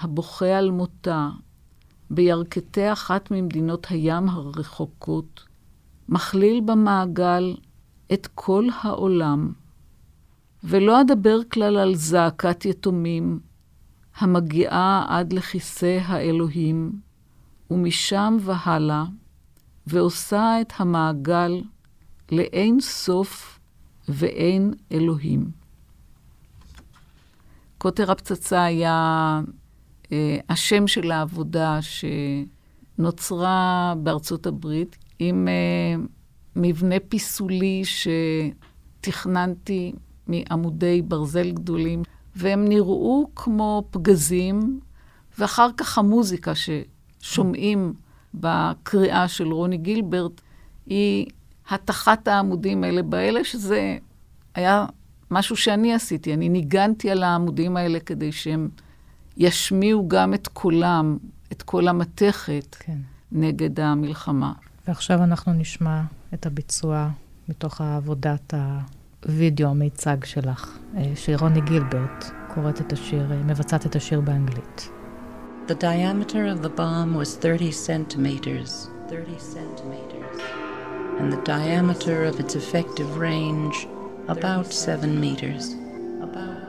הבוכה 0.00 0.58
על 0.58 0.70
מותה, 0.70 1.28
בירכתי 2.10 2.92
אחת 2.92 3.30
ממדינות 3.30 3.86
הים 3.90 4.28
הרחוקות, 4.28 5.44
מכליל 6.08 6.60
במעגל 6.60 7.56
את 8.12 8.28
כל 8.34 8.66
העולם. 8.82 9.52
ולא 10.64 11.00
אדבר 11.00 11.38
כלל 11.52 11.76
על 11.76 11.94
זעקת 11.94 12.64
יתומים, 12.64 13.40
המגיעה 14.16 15.06
עד 15.08 15.32
לכיסא 15.32 15.98
האלוהים, 16.04 17.00
ומשם 17.70 18.36
והלאה, 18.40 19.04
ועושה 19.86 20.60
את 20.60 20.72
המעגל 20.76 21.62
לאין 22.32 22.80
סוף 22.80 23.60
ואין 24.08 24.74
אלוהים. 24.92 25.50
קוטר 27.78 28.10
הפצצה 28.10 28.64
היה 28.64 29.40
השם 30.48 30.86
של 30.86 31.10
העבודה 31.10 31.78
שנוצרה 32.98 33.94
בארצות 33.96 34.46
הברית 34.46 34.96
עם 35.18 35.48
אה, 35.48 36.04
מבנה 36.56 36.96
פיסולי 37.08 37.82
שתכננתי 39.00 39.92
מעמודי 40.26 41.02
ברזל 41.02 41.50
גדולים 41.50 42.02
והם 42.36 42.68
נראו 42.68 43.30
כמו 43.36 43.84
פגזים, 43.90 44.80
ואחר 45.38 45.68
כך 45.76 45.98
המוזיקה 45.98 46.52
ששומעים 46.54 47.92
בקריאה 48.34 49.28
של 49.28 49.52
רוני 49.52 49.76
גילברט 49.76 50.40
היא 50.86 51.26
התחת 51.68 52.28
העמודים 52.28 52.84
האלה 52.84 53.02
באלה, 53.02 53.44
שזה 53.44 53.98
היה 54.54 54.86
משהו 55.30 55.56
שאני 55.56 55.94
עשיתי. 55.94 56.34
אני 56.34 56.48
ניגנתי 56.48 57.10
על 57.10 57.22
העמודים 57.22 57.76
האלה 57.76 58.00
כדי 58.00 58.32
שהם 58.32 58.68
ישמיעו 59.36 60.08
גם 60.08 60.34
את 60.34 60.48
קולם, 60.48 61.18
את 61.52 61.62
קול 61.62 61.88
המתכת, 61.88 62.76
כן. 62.78 62.98
נגד 63.32 63.80
המלחמה. 63.80 64.52
ועכשיו 64.88 65.22
אנחנו 65.22 65.52
נשמע 65.52 66.02
את 66.34 66.46
הביצוע 66.46 67.08
מתוך 67.48 67.80
עבודת 67.80 68.54
הווידאו 69.26 69.68
המיצג 69.68 70.24
שלך, 70.24 70.78
אה, 70.96 71.12
שרוני 71.14 71.60
גילברט 71.60 72.24
קוראת 72.54 72.80
את 72.80 72.92
השיר, 72.92 73.32
אה, 73.32 73.36
מבצעת 73.36 73.86
את 73.86 73.96
השיר 73.96 74.20
באנגלית. 74.20 74.90
The 75.68 75.74
diameter 75.74 76.44
of 76.54 76.62
the 76.62 76.78
bomb 76.78 77.14
was 77.14 77.36
30 77.42 77.72
centimeters. 77.72 78.88
30 79.08 79.38
centimeters. 79.38 80.14
and 81.18 81.32
the 81.32 81.40
diameter 81.42 82.24
of 82.24 82.40
its 82.40 82.56
effective 82.56 83.16
range 83.16 83.86
about 84.28 84.72
seven 84.72 85.20
meters. 85.20 85.74
About. 86.22 86.63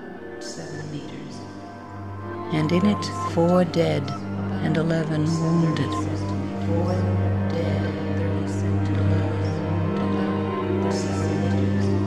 And 2.54 2.72
in 2.72 2.86
it, 2.86 3.06
four 3.34 3.66
dead 3.66 4.04
and 4.64 4.78
eleven 4.78 5.25
wounded. 5.42 5.92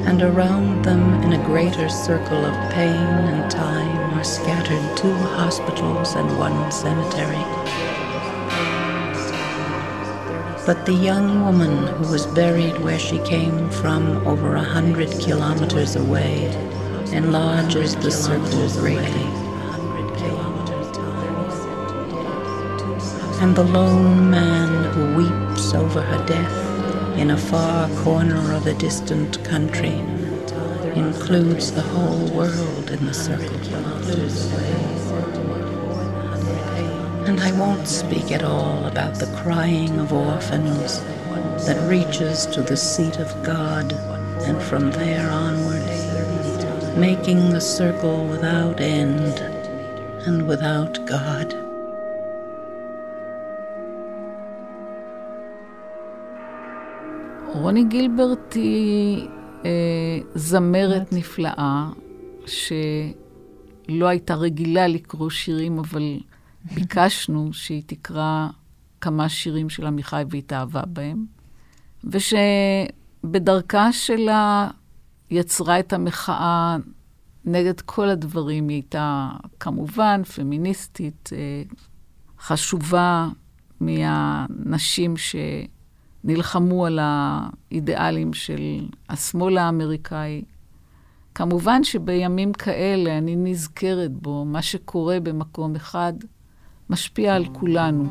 And 0.07 0.23
around 0.23 0.85
them 0.85 1.23
in 1.23 1.35
a 1.35 1.45
greater 1.45 1.88
circle 1.88 2.45
of 2.45 2.73
pain 2.73 2.88
and 2.88 3.50
time 3.50 4.18
are 4.18 4.25
scattered 4.25 4.97
two 4.97 5.14
hospitals 5.14 6.14
and 6.14 6.38
one 6.38 6.73
cemetery. 6.73 7.45
But 10.66 10.87
the 10.87 10.92
young 10.92 11.45
woman 11.45 11.87
who 11.87 12.11
was 12.11 12.26
buried 12.26 12.78
where 12.80 12.99
she 12.99 13.18
came 13.21 13.71
from 13.71 14.26
over 14.26 14.57
a 14.57 14.62
hundred 14.62 15.11
kilometers 15.12 15.97
away 15.97 16.47
enlarges 17.12 17.95
the 17.97 18.11
circle 18.11 18.68
greatly. 18.80 19.38
And 23.40 23.54
the 23.54 23.62
lone 23.62 24.30
man 24.30 24.92
who 24.92 25.14
weeps 25.14 25.73
over 25.73 26.02
her 26.02 26.26
death 26.26 27.16
in 27.18 27.30
a 27.30 27.37
far 27.37 27.88
corner 28.02 28.52
of 28.52 28.66
a 28.66 28.75
distant 28.75 29.45
country 29.45 29.95
includes 30.97 31.71
the 31.71 31.83
whole 31.83 32.26
world 32.35 32.90
in 32.90 33.07
the 33.07 33.14
circle. 33.14 33.61
And 37.28 37.38
I 37.40 37.52
won't 37.52 37.87
speak 37.87 38.33
at 38.33 38.42
all 38.42 38.85
about 38.87 39.14
the 39.14 39.33
crying 39.42 40.00
of 40.00 40.12
orphans 40.12 41.00
that 41.64 41.88
reaches 41.88 42.45
to 42.47 42.62
the 42.62 42.76
seat 42.76 43.18
of 43.18 43.42
God 43.45 43.92
and 44.42 44.61
from 44.62 44.90
there 44.90 45.30
onward, 45.30 45.87
making 46.97 47.50
the 47.50 47.61
circle 47.61 48.26
without 48.26 48.80
end 48.80 49.38
and 50.26 50.49
without 50.49 51.07
God. 51.07 51.67
רוני 57.68 57.84
גילברט 57.84 58.54
היא 58.54 59.28
אה, 59.64 60.18
זמרת 60.34 61.12
נפלאה, 61.12 61.88
שלא 62.46 64.06
הייתה 64.06 64.34
רגילה 64.34 64.87
לקרוא 64.87 65.30
שירים, 65.30 65.78
אבל 65.78 66.20
ביקשנו 66.75 67.52
שהיא 67.52 67.82
תקרא 67.87 68.48
כמה 69.00 69.28
שירים 69.28 69.68
של 69.70 69.87
עמיחי 69.87 70.22
והתאהבה 70.30 70.82
בהם, 70.87 71.26
ושבדרכה 72.04 73.92
שלה 73.92 74.70
יצרה 75.30 75.80
את 75.80 75.92
המחאה 75.92 76.76
נגד 77.44 77.80
כל 77.80 78.08
הדברים. 78.08 78.68
היא 78.68 78.76
הייתה 78.76 79.30
כמובן 79.60 80.22
פמיניסטית, 80.25 81.30
אה, 81.32 81.62
חשובה 82.40 83.28
מהנשים 83.80 85.16
שנלחמו 86.25 86.87
על 86.87 86.98
האידיאלים 87.02 88.34
של 88.34 88.60
השמאל 89.08 89.58
האמריקאי. 89.58 90.42
כמובן 91.34 91.84
שבימים 91.84 92.52
כאלה 92.52 93.18
אני 93.18 93.37
נזכרת 93.37 94.12
בו, 94.12 94.44
מה 94.44 94.62
שקורה 94.62 95.20
במקום 95.20 95.76
אחד 95.76 96.12
משפיע 96.90 97.34
על 97.34 97.44
כולנו. 97.52 98.04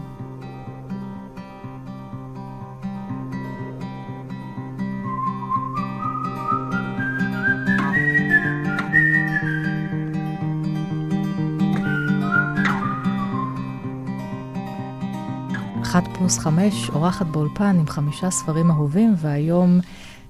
אחת 15.88 16.04
פלוס 16.17 16.38
חמש, 16.38 16.89
אורחת 16.89 17.26
באולפן 17.26 17.76
עם 17.80 17.88
חמישה 17.88 18.32
ספרים 18.32 18.71
אהובים, 18.71 19.15
והיום 19.17 19.80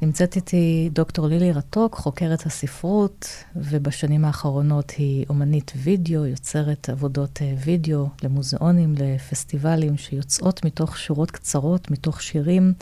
נמצאת 0.02 0.36
איתי 0.36 0.89
דוקטור 0.93 1.28
לילי 1.28 1.52
רתוק, 1.52 1.96
חוקרת 1.96 2.46
הספרות, 2.46 3.28
ובשנים 3.56 4.26
האחרונות 4.26 4.91
היא 4.91 5.26
אומנית 5.30 5.72
וידאו, 5.76 6.26
יוצרת 6.26 6.89
עבודות 6.89 7.39
אה, 7.41 7.54
וידאו 7.65 8.08
למוזיאונים, 8.24 8.96
לפסטיבלים, 8.98 9.98
שיוצאות 9.98 10.65
מתוך 10.65 10.98
שורות 10.98 11.32
קצרות, 11.32 11.91
מתוך 11.91 12.22
שירים. 12.22 12.74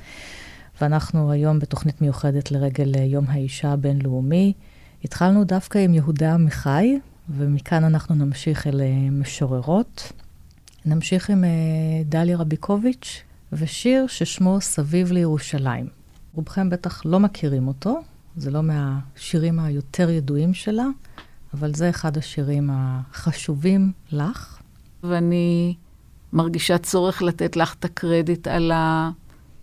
ואנחנו 0.81 1.31
היום 1.31 1.59
בתוכנית 1.59 2.01
מיוחדת 2.01 2.51
לרגל 2.51 2.95
אה, 2.97 3.03
יום 3.03 3.25
האישה 3.27 3.71
הבינלאומי. 3.71 4.53
התחלנו 5.03 5.43
דווקא 5.43 5.77
עם 5.77 5.93
יהודה 5.93 6.33
עמיחי, 6.33 6.99
ומכאן 7.29 7.83
אנחנו 7.83 8.15
נמשיך 8.15 8.67
אל 8.67 8.81
אה, 8.81 9.07
משוררות. 9.11 10.11
נמשיך 10.85 11.29
עם 11.29 11.43
דליה 12.05 12.37
רביקוביץ', 12.37 13.23
ושיר 13.53 14.07
ששמו 14.07 14.61
סביב 14.61 15.11
לירושלים. 15.11 15.87
רובכם 16.33 16.69
בטח 16.69 17.01
לא 17.05 17.19
מכירים 17.19 17.67
אותו, 17.67 18.01
זה 18.37 18.51
לא 18.51 18.61
מהשירים 18.63 19.59
היותר 19.59 20.09
ידועים 20.09 20.53
שלה, 20.53 20.85
אבל 21.53 21.73
זה 21.73 21.89
אחד 21.89 22.17
השירים 22.17 22.69
החשובים 22.73 23.91
לך. 24.11 24.61
ואני 25.03 25.75
מרגישה 26.33 26.77
צורך 26.77 27.21
לתת 27.21 27.55
לך 27.55 27.75
את 27.79 27.85
הקרדיט 27.85 28.47
על, 28.47 28.71
ה, 28.71 29.11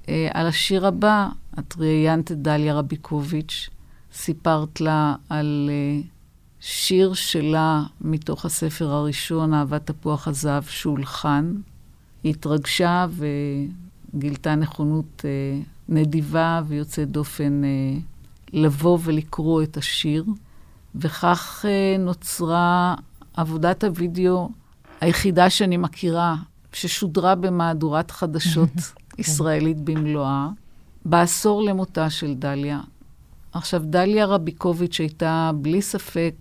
אה, 0.08 0.28
על 0.32 0.46
השיר 0.46 0.86
הבא. 0.86 1.28
את 1.58 1.74
ראיינת 1.78 2.32
את 2.32 2.42
דליה 2.42 2.74
רביקוביץ', 2.74 3.68
סיפרת 4.12 4.80
לה 4.80 5.14
על 5.28 5.70
אה, 5.72 6.02
שיר 6.64 7.14
שלה 7.14 7.82
מתוך 8.00 8.44
הספר 8.44 8.90
הראשון, 8.90 9.54
אהבת 9.54 9.86
תפוח 9.90 10.28
הזהב, 10.28 10.62
שהולחן. 10.62 11.54
היא 12.22 12.30
התרגשה 12.30 13.06
וגילתה 14.14 14.54
נכונות 14.54 15.22
אה, 15.24 15.60
נדיבה 15.88 16.62
ויוצאת 16.68 17.10
דופן 17.10 17.64
אה, 17.64 17.98
לבוא 18.52 18.98
ולקרוא 19.02 19.62
את 19.62 19.76
השיר, 19.76 20.24
וכך 20.94 21.64
אה, 21.68 21.98
נוצרה 21.98 22.94
עבודת 23.36 23.84
הוידאו 23.84 24.50
היחידה 25.00 25.50
שאני 25.50 25.76
מכירה, 25.76 26.36
ששודרה 26.72 27.34
במהדורת 27.34 28.10
חדשות 28.10 28.72
ישראלית 29.18 29.80
במלואה, 29.80 30.48
בעשור 31.04 31.62
למותה 31.62 32.10
של 32.10 32.34
דליה. 32.34 32.80
עכשיו, 33.52 33.82
דליה 33.84 34.26
רביקוביץ' 34.26 35.00
הייתה 35.00 35.50
בלי 35.54 35.82
ספק 35.82 36.34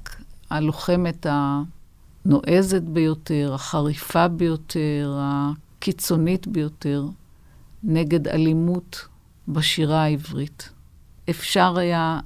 הלוחמת 0.50 1.26
הנועזת 1.30 2.82
ביותר, 2.82 3.54
החריפה 3.54 4.28
ביותר, 4.28 5.18
הקיצונית 5.20 6.48
ביותר, 6.48 7.06
נגד 7.84 8.28
אלימות 8.28 9.08
בשירה 9.48 10.04
העברית. 10.04 10.70
אפשר 11.30 11.78
היה 11.78 12.20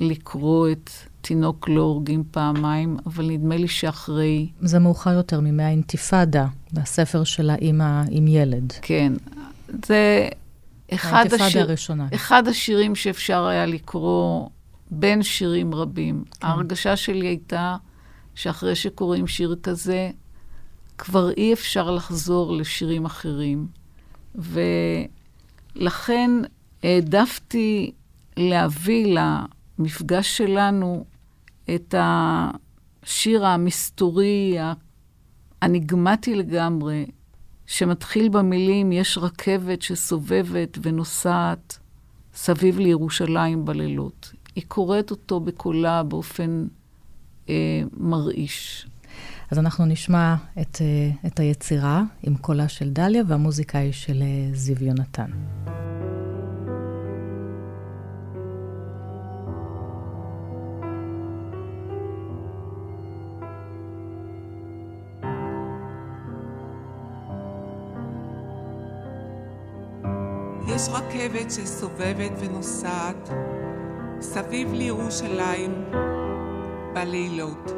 לקרוא 0.00 0.68
את 0.72 0.90
תינוק 1.20 1.68
לא 1.68 1.80
הורגים 1.80 2.24
פעמיים, 2.30 2.96
אבל 3.06 3.26
נדמה 3.26 3.56
לי 3.56 3.68
שאחרי... 3.68 4.48
זה 4.60 4.78
מאוחר 4.78 5.10
יותר 5.10 5.40
מימי 5.40 5.62
האינתיפאדה, 5.62 6.46
בספר 6.72 7.24
שלה 7.24 7.54
ה... 7.80 8.04
עם 8.10 8.28
ילד. 8.28 8.72
כן. 8.82 9.12
זה 9.86 10.28
אחד, 10.94 11.26
השיר... 11.40 11.62
הראשונה. 11.62 12.08
אחד 12.14 12.48
השירים 12.48 12.94
שאפשר 12.94 13.46
היה 13.46 13.66
לקרוא 13.66 14.48
בין 14.90 15.22
שירים 15.22 15.74
רבים. 15.74 16.24
כן. 16.40 16.46
ההרגשה 16.46 16.96
שלי 16.96 17.26
הייתה 17.26 17.76
שאחרי 18.34 18.74
שקוראים 18.74 19.26
שיר 19.26 19.56
כזה, 19.62 20.10
כבר 20.98 21.30
אי 21.30 21.52
אפשר 21.52 21.90
לחזור 21.90 22.56
לשירים 22.56 23.04
אחרים. 23.04 23.66
ולכן 25.76 26.30
העדפתי 26.82 27.92
להביא 28.36 29.18
למפגש 29.78 30.36
שלנו 30.36 31.04
את 31.74 31.94
השיר 31.98 33.46
המסתורי, 33.46 34.56
האניגמטי 35.62 36.34
לגמרי, 36.34 37.06
שמתחיל 37.68 38.28
במילים, 38.28 38.92
יש 38.92 39.18
רכבת 39.18 39.82
שסובבת 39.82 40.78
ונוסעת 40.82 41.78
סביב 42.34 42.78
לירושלים 42.78 43.64
בלילות. 43.64 44.32
היא 44.54 44.64
קוראת 44.68 45.10
אותו 45.10 45.40
בקולה 45.40 46.02
באופן 46.02 46.66
אה, 47.48 47.82
מרעיש. 47.96 48.86
אז 49.50 49.58
אנחנו 49.58 49.86
נשמע 49.86 50.34
את, 50.60 50.78
אה, 50.80 51.10
את 51.26 51.40
היצירה 51.40 52.02
עם 52.22 52.36
קולה 52.36 52.68
של 52.68 52.90
דליה, 52.90 53.22
והמוזיקה 53.26 53.78
היא 53.78 53.92
של 53.92 54.22
אה, 54.22 54.54
זיו 54.54 54.84
יונתן. 54.84 55.30
יש 70.78 70.88
רכבת 70.88 71.50
שסובבת 71.50 72.30
ונוסעת 72.38 73.30
סביב 74.20 74.72
לירושלים 74.72 75.84
בלילות. 76.94 77.72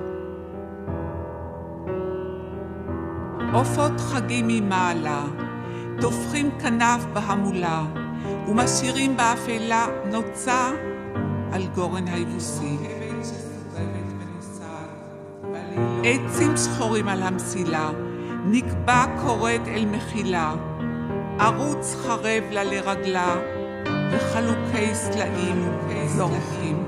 עופות 3.52 4.00
חגים 4.00 4.48
ממעלה, 4.48 5.24
טופחים 6.00 6.50
כנף 6.58 7.04
בהמולה, 7.12 7.84
ומשאירים 8.48 9.16
באפלה 9.16 9.86
נוצה 10.10 10.70
על 11.52 11.62
גורן 11.74 12.08
היבוסי. 12.08 12.76
עצים 16.04 16.56
שחורים 16.56 17.08
על 17.08 17.22
המסילה, 17.22 17.90
נקבע 18.44 19.04
כורת 19.22 19.60
אל 19.66 19.86
מחילה, 19.86 20.54
ערוץ 21.40 21.96
חרב 22.02 22.44
לה 22.50 22.64
לרגלה, 22.64 23.36
וחלוקי 24.12 24.94
סלעים 24.94 25.68
זורחים. 26.06 26.84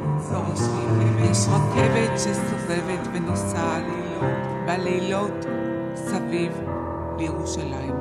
יש 1.31 1.39
רכבת 1.49 2.19
שסובבת 2.19 3.09
ונוסעת 3.13 3.85
בלילות 4.67 5.47
סביב 5.95 6.53
לירושלים. 7.19 7.95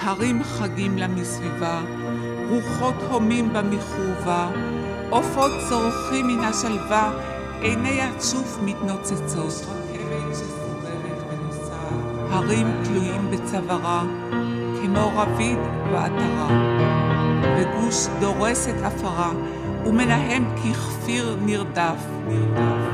הרים 0.00 0.42
חגים 0.44 0.98
לה 0.98 1.08
מסביבה, 1.08 1.80
רוחות 2.48 2.94
הומים 3.10 3.52
במכרובה, 3.52 4.50
עופות 5.10 5.52
צורכים 5.68 6.26
מן 6.26 6.40
השלווה, 6.40 7.12
עיני 7.60 8.02
הצוף 8.02 8.58
מתנוצצות. 8.62 9.84
הרים 12.34 12.66
תלויים 12.84 13.30
בצווארה, 13.30 14.04
כמו 14.82 15.12
רביד 15.16 15.58
ועטרה. 15.92 16.48
וגוש 17.56 18.06
דורסת 18.20 18.74
עפרה, 18.84 19.32
ומנהם 19.86 20.44
ככפיר 20.56 21.36
נרדף. 21.40 22.06
נרדף. 22.28 22.93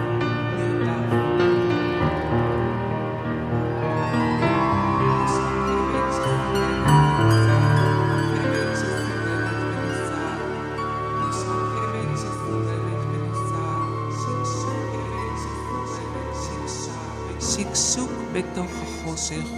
החושך, 19.32 19.50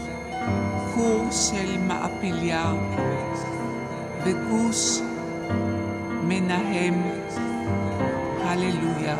כור 0.94 1.30
של 1.30 1.78
מעפיליה, 1.78 2.74
וגוש 4.24 4.98
מנהם, 6.24 7.02
הללויה. 8.40 9.16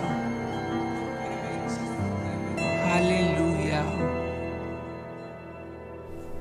הללויה. 2.59 3.85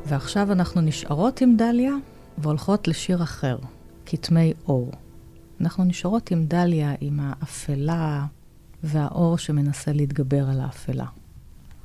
ועכשיו 0.05 0.51
אנחנו 0.51 0.81
נשארות 0.81 1.41
עם 1.41 1.57
דליה 1.57 1.93
והולכות 2.37 2.87
לשיר 2.87 3.23
אחר, 3.23 3.57
כתמי 4.05 4.53
אור. 4.67 4.91
אנחנו 5.61 5.83
נשארות 5.83 6.31
עם 6.31 6.45
דליה, 6.45 6.93
עם 7.01 7.19
האפלה 7.19 8.25
והאור 8.83 9.37
שמנסה 9.37 9.93
להתגבר 9.93 10.49
על 10.49 10.61
האפלה. 10.61 11.05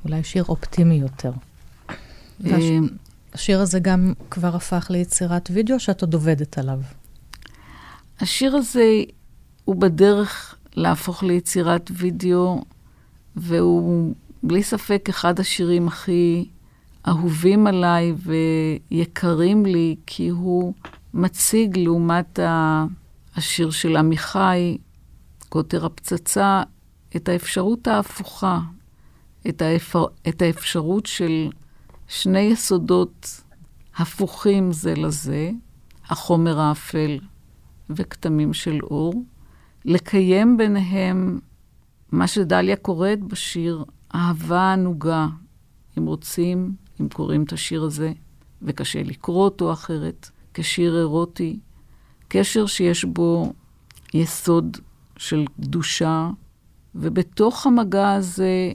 אולי 0.05 0.23
שיר 0.23 0.43
אופטימי 0.43 0.95
יותר. 0.95 1.31
אה, 2.45 2.77
השיר 3.33 3.61
הזה 3.61 3.79
גם 3.79 4.13
כבר 4.29 4.55
הפך 4.55 4.87
ליצירת 4.89 5.49
וידאו 5.53 5.79
שאת 5.79 6.01
עוד 6.01 6.13
עובדת 6.13 6.57
עליו. 6.57 6.79
השיר 8.19 8.55
הזה 8.55 9.01
הוא 9.65 9.75
בדרך 9.75 10.55
להפוך 10.75 11.23
ליצירת 11.23 11.91
וידאו, 11.93 12.63
והוא 13.35 14.15
בלי 14.43 14.63
ספק 14.63 15.05
אחד 15.09 15.39
השירים 15.39 15.87
הכי 15.87 16.49
אהובים 17.07 17.67
עליי 17.67 18.13
ויקרים 18.91 19.65
לי, 19.65 19.95
כי 20.05 20.29
הוא 20.29 20.73
מציג 21.13 21.77
לעומת 21.77 22.39
השיר 23.35 23.71
של 23.71 23.97
עמיחי, 23.97 24.77
קוטר 25.49 25.85
הפצצה, 25.85 26.63
את 27.15 27.29
האפשרות 27.29 27.87
ההפוכה, 27.87 28.59
את, 29.49 29.61
האפר, 29.61 30.05
את 30.27 30.41
האפשרות 30.41 31.05
של 31.05 31.49
שני 32.07 32.39
יסודות 32.39 33.41
הפוכים 33.97 34.71
זה 34.71 34.93
לזה, 34.95 35.51
החומר 36.09 36.59
האפל 36.59 37.19
וכתמים 37.89 38.53
של 38.53 38.79
אור, 38.83 39.23
לקיים 39.85 40.57
ביניהם 40.57 41.39
מה 42.11 42.27
שדליה 42.27 42.75
קוראת 42.75 43.23
בשיר, 43.23 43.83
אהבה 44.15 44.73
ענוגה. 44.73 45.27
אם 45.97 46.05
רוצים, 46.05 46.75
אם 47.01 47.09
קוראים 47.09 47.43
את 47.43 47.53
השיר 47.53 47.83
הזה, 47.83 48.11
וקשה 48.61 49.03
לקרוא 49.03 49.43
אותו 49.43 49.73
אחרת, 49.73 50.29
כשיר 50.53 50.97
אירוטי, 50.97 51.59
קשר 52.27 52.65
שיש 52.65 53.05
בו 53.05 53.53
יסוד 54.13 54.77
של 55.17 55.45
קדושה, 55.61 56.29
ובתוך 56.95 57.67
המגע 57.67 58.13
הזה 58.13 58.71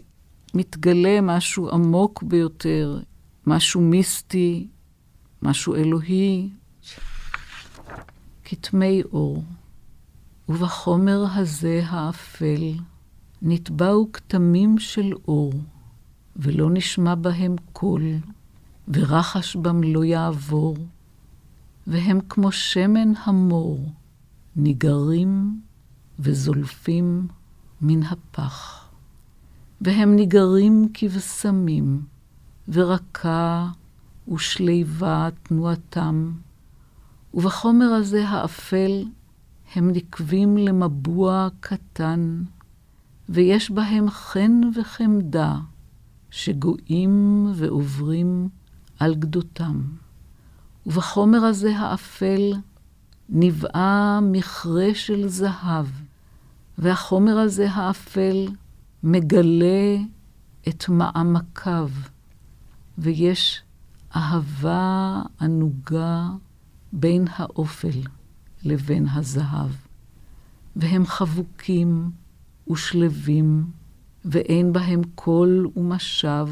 מתגלה 0.54 1.20
משהו 1.20 1.70
עמוק 1.70 2.22
ביותר, 2.22 3.00
משהו 3.46 3.80
מיסטי, 3.80 4.66
משהו 5.42 5.74
אלוהי, 5.74 6.50
כתמי 8.44 9.02
אור. 9.02 9.44
ובחומר 10.48 11.24
הזה 11.34 11.82
האפל 11.86 12.72
נטבעו 13.42 14.12
כתמים 14.12 14.78
של 14.78 15.12
אור, 15.28 15.52
ולא 16.36 16.70
נשמע 16.70 17.14
בהם 17.14 17.56
קול, 17.72 18.02
ורחש 18.88 19.56
בם 19.56 19.82
לא 19.82 20.04
יעבור, 20.04 20.76
והם 21.86 22.20
כמו 22.28 22.52
שמן 22.52 23.12
המור, 23.24 23.92
ניגרים 24.56 25.60
וזולפים 26.18 27.26
מן 27.80 28.02
הפח. 28.02 28.88
והם 29.80 30.16
ניגרים 30.16 30.88
כבשמים, 30.94 32.02
ורכה 32.72 33.68
ושליבה 34.34 35.28
תנועתם, 35.42 36.32
ובחומר 37.34 37.86
הזה 37.86 38.28
האפל 38.28 39.04
הם 39.74 39.90
נקבים 39.90 40.56
למבוע 40.56 41.48
קטן, 41.60 42.42
ויש 43.28 43.70
בהם 43.70 44.10
חן 44.10 44.60
וחמדה, 44.74 45.58
שגואים 46.30 47.46
ועוברים 47.54 48.48
על 48.98 49.14
גדותם. 49.14 49.82
ובחומר 50.86 51.38
הזה 51.44 51.76
האפל 51.76 52.52
נבעה 53.28 54.20
מכרה 54.22 54.88
של 54.94 55.28
זהב, 55.28 55.86
והחומר 56.78 57.38
הזה 57.38 57.70
האפל 57.70 58.48
מגלה 59.02 59.96
את 60.68 60.88
מעמקיו, 60.88 61.88
ויש 63.02 63.62
אהבה 64.16 65.22
ענוגה 65.40 66.28
בין 66.92 67.24
האופל 67.30 68.00
לבין 68.64 69.08
הזהב, 69.08 69.70
והם 70.76 71.06
חבוקים 71.06 72.10
ושלווים, 72.70 73.70
ואין 74.24 74.72
בהם 74.72 75.00
קול 75.14 75.68
ומשב, 75.76 76.48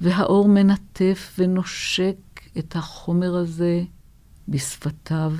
והאור 0.00 0.48
מנטף 0.48 1.34
ונושק 1.38 2.16
את 2.58 2.76
החומר 2.76 3.36
הזה 3.36 3.84
בשפתיו, 4.48 5.32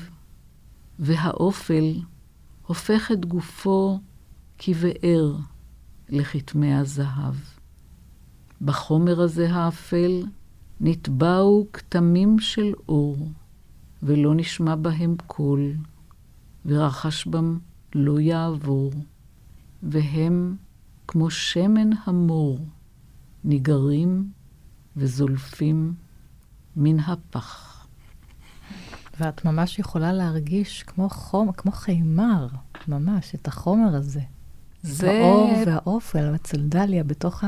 והאופל 0.99 2.01
הופך 2.67 3.11
את 3.13 3.25
גופו 3.25 4.01
כבאר 4.59 5.37
לכתמי 6.09 6.75
הזהב. 6.75 7.35
בחומר 8.63 9.21
הזה 9.21 9.53
האפל 9.53 10.23
נטבעו 10.81 11.67
כתמים 11.73 12.39
של 12.39 12.73
אור, 12.89 13.29
ולא 14.03 14.35
נשמע 14.35 14.75
בהם 14.75 15.17
קול, 15.27 15.73
ורחש 16.67 17.27
בם 17.27 17.59
לא 17.95 18.21
יעבור, 18.21 18.93
והם 19.83 20.57
כמו 21.09 21.31
שמן 21.31 21.91
המור, 22.05 22.59
ניגרים 23.45 24.31
וזולפים 24.97 25.95
מן 26.77 27.01
הפח. 27.01 27.87
ואת 29.21 29.45
ממש 29.45 29.79
יכולה 29.79 30.13
להרגיש 30.13 30.83
כמו 30.83 31.09
חום, 31.09 31.53
כמו 31.53 31.73
חימר, 31.73 32.47
ממש, 32.89 33.35
את 33.35 33.49
החומר 33.49 33.97
הזה. 33.97 34.21
זה... 34.83 35.11
האור 35.11 35.53
והאופל 35.67 36.35
אצל 36.35 36.61
דליה 36.63 37.05
בתוך 37.05 37.45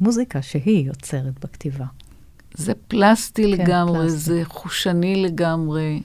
המוזיקה 0.00 0.42
שהיא 0.42 0.86
יוצרת 0.86 1.44
בכתיבה. 1.44 1.86
זה 2.54 2.72
פלסטי 2.88 3.42
כן, 3.42 3.62
לגמרי, 3.62 3.98
פלסטי. 3.98 4.18
זה 4.18 4.42
חושני 4.44 5.22
לגמרי, 5.22 6.02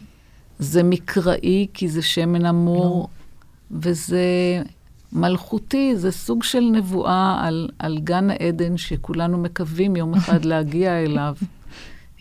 זה 0.60 0.84
מקראי 0.84 1.68
כי 1.74 1.88
זה 1.88 2.02
שמן 2.02 2.46
אמור, 2.46 3.10
וזה 3.72 4.22
מלכותי, 5.14 5.96
זה 5.96 6.12
סוג 6.12 6.44
של 6.44 6.60
נבואה 6.60 7.40
על, 7.48 7.70
על 7.80 8.00
גן 8.00 8.30
העדן 8.30 8.78
שכולנו 8.78 9.38
מקווים 9.38 9.96
יום 9.96 10.14
אחד 10.14 10.46
להגיע 10.52 11.04
אליו, 11.04 11.36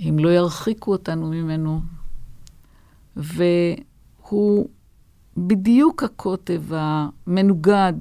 אם 0.01 0.17
לא 0.19 0.29
ירחיקו 0.29 0.93
אותנו 0.93 1.27
ממנו. 1.27 1.81
והוא 3.17 4.69
בדיוק 5.37 6.03
הקוטב 6.03 6.63
המנוגד 6.71 7.93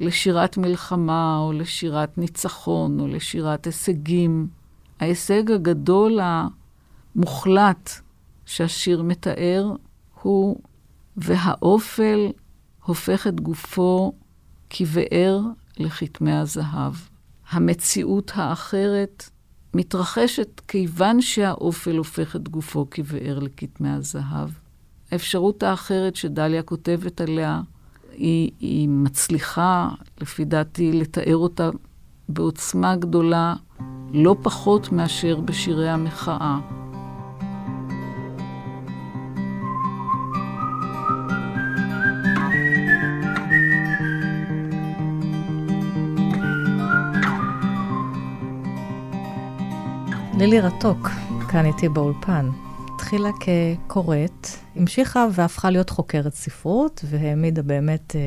לשירת 0.00 0.56
מלחמה, 0.56 1.38
או 1.38 1.52
לשירת 1.52 2.18
ניצחון, 2.18 3.00
או 3.00 3.08
לשירת 3.08 3.66
הישגים. 3.66 4.48
ההישג 5.00 5.50
הגדול 5.50 6.20
המוחלט 7.16 7.90
שהשיר 8.46 9.02
מתאר 9.02 9.72
הוא 10.22 10.60
והאופל 11.16 12.30
הופך 12.84 13.26
את 13.26 13.40
גופו 13.40 14.12
כבאר 14.70 15.40
לכתמי 15.78 16.32
הזהב. 16.32 16.94
המציאות 17.50 18.32
האחרת 18.34 19.30
מתרחשת 19.74 20.60
כיוון 20.68 21.20
שהאופל 21.20 21.96
הופך 21.96 22.36
את 22.36 22.48
גופו 22.48 22.86
כבאר 22.90 23.38
לכתמי 23.38 23.90
הזהב. 23.90 24.50
האפשרות 25.10 25.62
האחרת 25.62 26.16
שדליה 26.16 26.62
כותבת 26.62 27.20
עליה, 27.20 27.60
היא, 28.16 28.50
היא 28.60 28.88
מצליחה, 28.88 29.88
לפי 30.20 30.44
דעתי, 30.44 30.92
לתאר 30.92 31.36
אותה 31.36 31.70
בעוצמה 32.28 32.96
גדולה, 32.96 33.54
לא 34.12 34.36
פחות 34.42 34.92
מאשר 34.92 35.40
בשירי 35.40 35.88
המחאה. 35.88 36.58
לילי 50.38 50.60
רתוק, 50.60 51.08
כאן 51.48 51.66
איתי 51.66 51.88
באולפן. 51.88 52.63
התחילה 53.04 53.30
כקוראת, 53.40 54.46
המשיכה 54.76 55.26
והפכה 55.32 55.70
להיות 55.70 55.90
חוקרת 55.90 56.34
ספרות, 56.34 57.04
והעמידה 57.10 57.62
באמת 57.62 58.16
אה, 58.16 58.20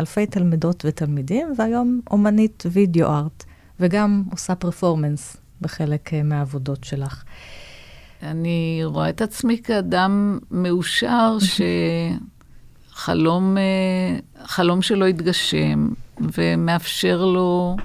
אלפי 0.00 0.26
תלמידות 0.26 0.84
ותלמידים, 0.86 1.54
והיום 1.58 2.00
אומנית 2.10 2.62
וידאו 2.72 3.06
ארט, 3.06 3.44
וגם 3.80 4.24
עושה 4.30 4.54
פרפורמנס 4.54 5.36
בחלק 5.60 6.14
אה, 6.14 6.22
מהעבודות 6.22 6.84
שלך. 6.84 7.24
אני 8.22 8.80
רואה 8.84 9.08
את 9.08 9.20
עצמי 9.20 9.62
כאדם 9.62 10.38
מאושר 10.50 11.36
שחלום 12.92 13.58
אה, 13.58 14.18
חלום 14.44 14.82
שלו 14.82 15.06
התגשם, 15.06 15.88
ומאפשר 16.20 17.24
לו 17.24 17.76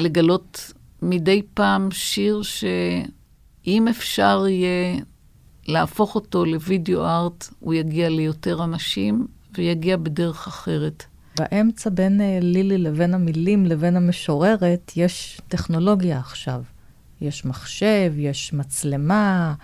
לגלות 0.00 0.72
מדי 1.02 1.42
פעם 1.54 1.90
שיר 1.90 2.42
שאם 2.42 3.88
אפשר 3.88 4.44
יהיה 4.48 5.00
להפוך 5.68 6.14
אותו 6.14 6.44
לוידאו 6.44 7.06
ארט, 7.06 7.48
הוא 7.60 7.74
יגיע 7.74 8.08
ליותר 8.08 8.64
אנשים 8.64 9.26
ויגיע 9.54 9.96
בדרך 9.96 10.46
אחרת. 10.46 11.04
באמצע 11.38 11.90
בין 11.90 12.20
אה, 12.20 12.38
לילי 12.42 12.78
לבין 12.78 13.14
המילים 13.14 13.66
לבין 13.66 13.96
המשוררת, 13.96 14.92
יש 14.96 15.40
טכנולוגיה 15.48 16.18
עכשיו. 16.18 16.62
יש 17.20 17.44
מחשב, 17.44 18.12
יש 18.16 18.52
מצלמה, 18.52 19.54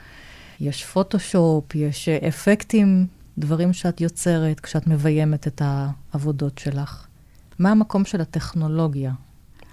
יש 0.61 0.85
פוטושופ, 0.85 1.75
יש 1.75 2.09
אה, 2.09 2.29
אפקטים, 2.29 3.07
דברים 3.38 3.73
שאת 3.73 4.01
יוצרת 4.01 4.61
כשאת 4.61 4.87
מביימת 4.87 5.47
את 5.47 5.62
העבודות 5.64 6.59
שלך. 6.59 7.07
מה 7.59 7.71
המקום 7.71 8.05
של 8.05 8.21
הטכנולוגיה 8.21 9.12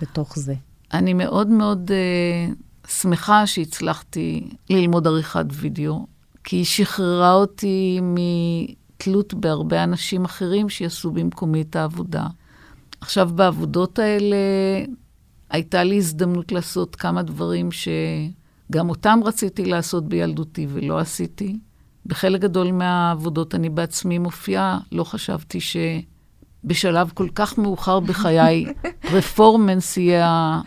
בתוך 0.02 0.39
זה? 0.39 0.54
אני 0.94 1.13
מאוד 1.13 1.48
מאוד 1.48 1.91
uh, 1.91 2.89
שמחה 2.89 3.48
שהצלחתי 3.48 4.50
ללמוד 4.70 5.08
עריכת 5.08 5.46
וידאו, 5.52 6.06
כי 6.43 6.56
היא 6.56 6.65
שחררה 6.65 7.34
אותי 7.34 7.99
מתלות 8.01 9.34
בהרבה 9.34 9.84
אנשים 9.84 10.25
אחרים 10.25 10.69
שיעשו 10.69 11.12
במקומי 11.12 11.62
את 11.62 11.75
העבודה. 11.75 12.27
עכשיו, 13.01 13.30
בעבודות 13.36 13.99
האלה 13.99 14.36
הייתה 15.49 15.84
לי 15.84 15.97
הזדמנות 15.97 16.51
לעשות 16.51 16.95
כמה 16.95 17.21
דברים 17.21 17.69
שגם 17.71 18.89
אותם 18.89 19.19
רציתי 19.23 19.65
לעשות 19.65 20.08
בילדותי 20.08 20.67
ולא 20.69 20.99
עשיתי. 20.99 21.60
בחלק 22.06 22.41
גדול 22.41 22.71
מהעבודות 22.71 23.56
אני 23.56 23.69
בעצמי 23.69 24.17
מופיעה, 24.17 24.80
לא 24.91 25.04
חשבתי 25.04 25.60
שבשלב 25.62 27.12
כל 27.13 27.27
כך 27.36 27.58
מאוחר 27.58 27.99
בחיי, 27.99 28.65
פרפורמנס 29.12 29.97
יהיה 29.97 30.62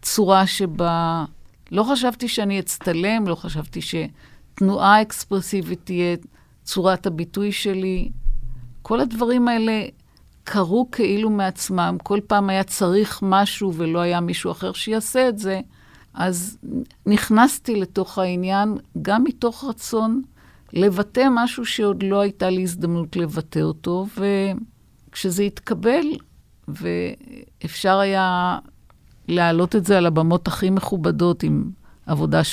הצורה 0.00 0.46
שבה... 0.46 1.24
לא 1.72 1.86
חשבתי 1.92 2.28
שאני 2.28 2.58
אצטלם, 2.60 3.26
לא 3.26 3.34
חשבתי 3.34 3.80
שתנועה 4.60 5.02
אקספרסיבית 5.02 5.80
תהיה 5.84 6.16
צורת 6.62 7.06
הביטוי 7.06 7.52
שלי. 7.52 8.10
כל 8.82 9.00
הדברים 9.00 9.48
האלה 9.48 9.84
קרו 10.44 10.88
כאילו 10.92 11.30
מעצמם. 11.30 11.96
כל 12.02 12.18
פעם 12.26 12.50
היה 12.50 12.64
צריך 12.64 13.18
משהו 13.22 13.74
ולא 13.74 13.98
היה 13.98 14.20
מישהו 14.20 14.50
אחר 14.50 14.72
שיעשה 14.72 15.28
את 15.28 15.38
זה. 15.38 15.60
אז 16.14 16.58
נכנסתי 17.06 17.76
לתוך 17.80 18.18
העניין 18.18 18.76
גם 19.02 19.24
מתוך 19.24 19.64
רצון 19.64 20.22
לבטא 20.72 21.28
משהו 21.30 21.64
שעוד 21.64 22.02
לא 22.02 22.20
הייתה 22.20 22.50
לי 22.50 22.62
הזדמנות 22.62 23.16
לבטא 23.16 23.58
אותו, 23.58 24.06
וכשזה 25.08 25.42
התקבל, 25.42 26.06
ואפשר 26.68 27.98
היה 27.98 28.58
להעלות 29.28 29.76
את 29.76 29.84
זה 29.84 29.98
על 29.98 30.06
הבמות 30.06 30.48
הכי 30.48 30.70
מכובדות, 30.70 31.42
עם 31.42 31.70
עבודה 32.06 32.44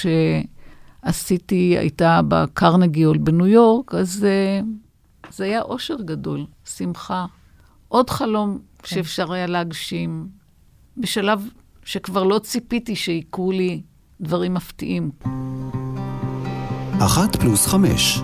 שעשיתי, 1.05 1.77
הייתה 1.77 2.19
בקרנגי 2.27 3.03
הול 3.03 3.17
בניו 3.17 3.47
יורק, 3.47 3.95
אז 3.95 4.25
uh, 4.25 4.65
זה 5.33 5.43
היה 5.43 5.61
אושר 5.61 5.95
גדול, 6.05 6.45
שמחה. 6.65 7.25
עוד 7.87 8.09
חלום 8.09 8.59
כן. 8.83 8.95
שאפשר 8.95 9.33
היה 9.33 9.47
להגשים, 9.47 10.27
בשלב 10.97 11.49
שכבר 11.85 12.23
לא 12.23 12.39
ציפיתי 12.39 12.95
שיקרו 12.95 13.51
לי 13.51 13.81
דברים 14.21 14.53
מפתיעים. 14.53 15.11
אחת 16.99 17.35
פלוס 17.35 17.67
חמש, 17.67 18.19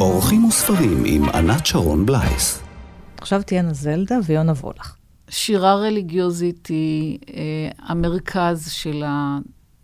אורחים 0.00 0.44
וספרים 0.44 1.02
עם 1.06 1.28
ענת 1.28 1.66
שרון 1.66 2.06
בלייס. 2.06 2.62
עכשיו 3.20 3.42
תהיינה 3.42 3.72
זלדה 3.72 4.18
ויונה 4.26 4.52
וולך. 4.52 4.96
שירה 5.30 5.74
רליגיוזית 5.74 6.66
היא 6.66 7.18
אה, 7.34 7.70
המרכז 7.78 8.70
של 8.70 9.04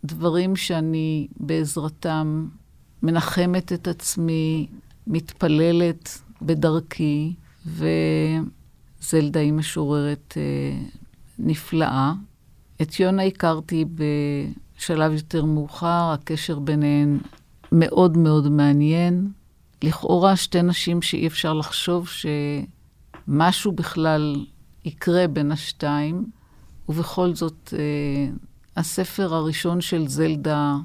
הדברים 0.05 0.55
שאני 0.55 1.27
בעזרתם 1.37 2.47
מנחמת 3.03 3.73
את 3.73 3.87
עצמי, 3.87 4.67
מתפללת 5.07 6.21
בדרכי, 6.41 7.33
וזלדה 7.65 9.39
היא 9.39 9.53
משוררת 9.53 10.33
אה, 10.37 10.77
נפלאה. 11.39 12.13
את 12.81 12.99
יונה 12.99 13.23
הכרתי 13.23 13.85
בשלב 13.95 15.13
יותר 15.13 15.45
מאוחר, 15.45 16.11
הקשר 16.13 16.59
ביניהן 16.59 17.19
מאוד 17.71 18.17
מאוד 18.17 18.49
מעניין. 18.49 19.31
לכאורה 19.83 20.35
שתי 20.35 20.61
נשים 20.61 21.01
שאי 21.01 21.27
אפשר 21.27 21.53
לחשוב 21.53 22.09
שמשהו 23.27 23.71
בכלל 23.71 24.45
יקרה 24.85 25.27
בין 25.27 25.51
השתיים, 25.51 26.25
ובכל 26.89 27.35
זאת, 27.35 27.73
אה, 27.77 28.27
הספר 28.77 29.33
הראשון 29.33 29.81
של 29.81 30.07
זלדה 30.07 30.75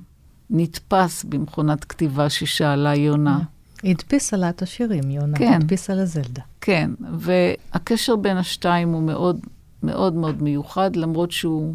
נתפס 0.50 1.24
במכונת 1.24 1.84
כתיבה 1.84 2.30
ששאלה 2.30 2.94
יונה. 2.94 3.40
היא 3.82 3.94
הדפיסה 3.94 4.36
לה 4.36 4.48
את 4.48 4.62
השירים, 4.62 5.10
יונה. 5.10 5.38
כן. 5.38 5.52
הדפיסה 5.52 5.94
לזלדה. 5.94 6.42
כן, 6.60 6.90
והקשר 7.18 8.16
בין 8.16 8.36
השתיים 8.36 8.88
הוא 8.88 9.02
מאוד 9.02 9.40
מאוד 9.82 10.14
מאוד 10.14 10.42
מיוחד, 10.42 10.96
למרות 10.96 11.30
שהוא 11.30 11.74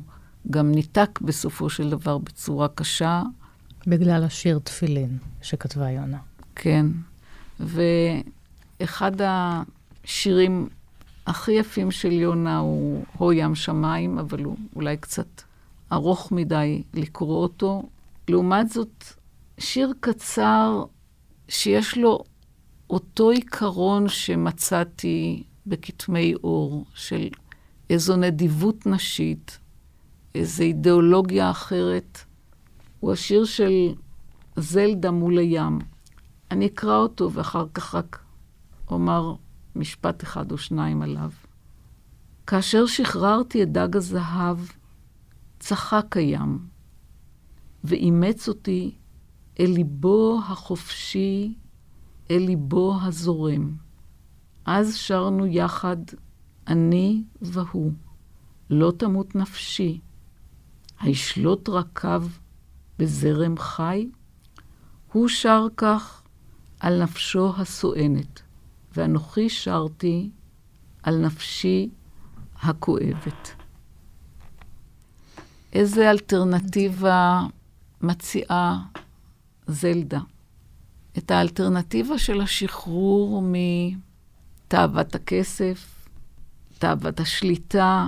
גם 0.51 0.71
ניתק 0.71 1.19
בסופו 1.21 1.69
של 1.69 1.89
דבר 1.89 2.17
בצורה 2.17 2.67
קשה. 2.67 3.23
בגלל 3.87 4.23
השיר 4.23 4.59
תפילין 4.63 5.17
שכתבה 5.41 5.91
יונה. 5.91 6.17
כן, 6.55 6.85
ואחד 7.59 9.11
השירים 9.23 10.69
הכי 11.27 11.51
יפים 11.51 11.91
של 11.91 12.11
יונה 12.11 12.57
הוא 12.57 13.03
הו 13.17 13.33
ים 13.33 13.55
שמיים, 13.55 14.19
אבל 14.19 14.43
הוא 14.43 14.57
אולי 14.75 14.97
קצת 14.97 15.41
ארוך 15.95 16.31
מדי 16.31 16.83
לקרוא 16.93 17.37
אותו. 17.37 17.83
לעומת 18.27 18.69
זאת, 18.69 19.03
שיר 19.57 19.93
קצר 19.99 20.83
שיש 21.49 21.97
לו 21.97 22.23
אותו 22.89 23.29
עיקרון 23.29 24.09
שמצאתי 24.09 25.43
בכתמי 25.67 26.33
אור, 26.43 26.85
של 26.93 27.27
איזו 27.89 28.15
נדיבות 28.15 28.85
נשית, 28.85 29.59
איזו 30.35 30.63
אידיאולוגיה 30.63 31.51
אחרת. 31.51 32.19
הוא 32.99 33.11
השיר 33.11 33.45
של 33.45 33.93
זלדה 34.55 35.11
מול 35.11 35.37
הים. 35.37 35.79
אני 36.51 36.65
אקרא 36.65 36.97
אותו 36.97 37.31
ואחר 37.31 37.65
כך 37.73 37.95
רק 37.95 38.19
אומר 38.91 39.35
משפט 39.75 40.23
אחד 40.23 40.51
או 40.51 40.57
שניים 40.57 41.01
עליו. 41.01 41.29
כאשר 42.47 42.85
שחררתי 42.85 43.63
את 43.63 43.71
דג 43.71 43.95
הזהב, 43.95 44.57
צחק 45.65 46.17
הים, 46.17 46.67
ואימץ 47.83 48.47
אותי 48.47 48.95
אל 49.59 49.69
ליבו 49.69 50.39
החופשי, 50.47 51.55
אל 52.31 52.37
ליבו 52.37 52.97
הזורם. 53.01 53.75
אז 54.65 54.95
שרנו 54.95 55.45
יחד, 55.45 55.97
אני 56.67 57.23
והוא, 57.41 57.91
לא 58.69 58.93
תמות 58.97 59.35
נפשי, 59.35 60.01
הישלוט 60.99 61.69
רקב 61.69 62.23
בזרם 62.99 63.57
חי? 63.57 64.09
הוא 65.11 65.27
שר 65.27 65.67
כך 65.77 66.23
על 66.79 67.03
נפשו 67.03 67.53
הסואנת, 67.57 68.41
ואנוכי 68.95 69.49
שרתי 69.49 70.29
על 71.03 71.25
נפשי 71.25 71.89
הכואבת. 72.55 73.54
איזה 75.75 76.11
אלטרנטיבה 76.11 77.41
מציעה 78.01 78.79
זלדה? 79.67 80.19
את 81.17 81.31
האלטרנטיבה 81.31 82.17
של 82.17 82.41
השחרור 82.41 83.43
מתאוות 84.65 85.15
הכסף, 85.15 86.07
תאוות 86.77 87.19
השליטה. 87.19 88.07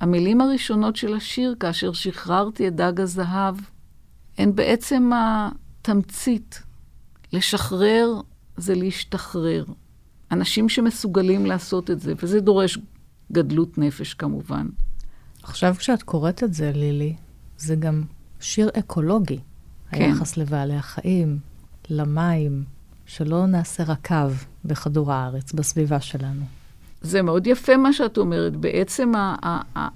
המילים 0.00 0.40
הראשונות 0.40 0.96
של 0.96 1.14
השיר, 1.14 1.54
כאשר 1.60 1.92
שחררתי 1.92 2.68
את 2.68 2.76
דג 2.76 3.00
הזהב, 3.00 3.56
הן 4.38 4.54
בעצם 4.54 5.10
התמצית. 5.14 6.62
לשחרר 7.32 8.20
זה 8.56 8.74
להשתחרר. 8.74 9.64
אנשים 10.30 10.68
שמסוגלים 10.68 11.46
לעשות 11.46 11.90
את 11.90 12.00
זה, 12.00 12.12
וזה 12.22 12.40
דורש 12.40 12.78
גדלות 13.32 13.78
נפש 13.78 14.14
כמובן. 14.14 14.66
עכשיו 15.48 15.74
כשאת 15.78 16.02
קוראת 16.02 16.44
את 16.44 16.54
זה, 16.54 16.72
לילי, 16.74 17.14
זה 17.58 17.76
גם 17.76 18.02
שיר 18.40 18.70
אקולוגי. 18.78 19.38
כן. 19.90 20.02
היחס 20.02 20.36
לבעלי 20.36 20.76
החיים, 20.76 21.38
למים, 21.90 22.64
שלא 23.06 23.46
נעשה 23.46 23.82
רקב 23.84 24.32
בכדור 24.64 25.12
הארץ, 25.12 25.52
בסביבה 25.52 26.00
שלנו. 26.00 26.44
זה 27.00 27.22
מאוד 27.22 27.46
יפה 27.46 27.76
מה 27.76 27.92
שאת 27.92 28.18
אומרת. 28.18 28.56
בעצם 28.56 29.14
ה- 29.14 29.36
ה- 29.42 29.60
ה- 29.78 29.88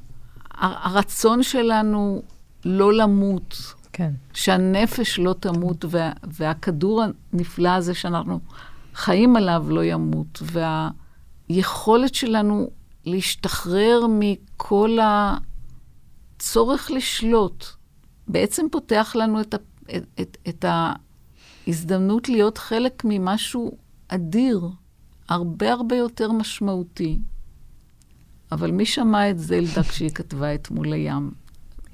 הרצון 0.88 1.42
שלנו 1.42 2.22
לא 2.64 2.92
למות, 2.92 3.74
כן. 3.92 4.12
שהנפש 4.32 5.18
לא 5.18 5.34
תמות, 5.40 5.84
וה, 5.88 6.12
והכדור 6.22 7.02
הנפלא 7.32 7.68
הזה 7.68 7.94
שאנחנו 7.94 8.40
חיים 8.94 9.36
עליו 9.36 9.64
לא 9.68 9.84
ימות, 9.84 10.42
והיכולת 11.50 12.14
שלנו 12.14 12.70
להשתחרר 13.04 14.06
מכל 14.08 14.98
הצורך 16.36 16.90
לשלוט, 16.90 17.66
בעצם 18.28 18.66
פותח 18.72 19.12
לנו 19.14 19.40
את, 19.40 19.54
ה, 19.54 19.56
את, 19.96 20.04
את, 20.20 20.36
את 20.48 20.64
ההזדמנות 21.66 22.28
להיות 22.28 22.58
חלק 22.58 23.02
ממשהו 23.04 23.78
אדיר, 24.08 24.68
הרבה 25.28 25.72
הרבה 25.72 25.96
יותר 25.96 26.32
משמעותי. 26.32 27.18
אבל 28.52 28.70
מי 28.70 28.86
שמע 28.86 29.30
את 29.30 29.38
זלדה 29.38 29.82
כשהיא 29.82 30.10
כתבה 30.10 30.54
את 30.54 30.70
מול 30.70 30.92
הים? 30.92 31.30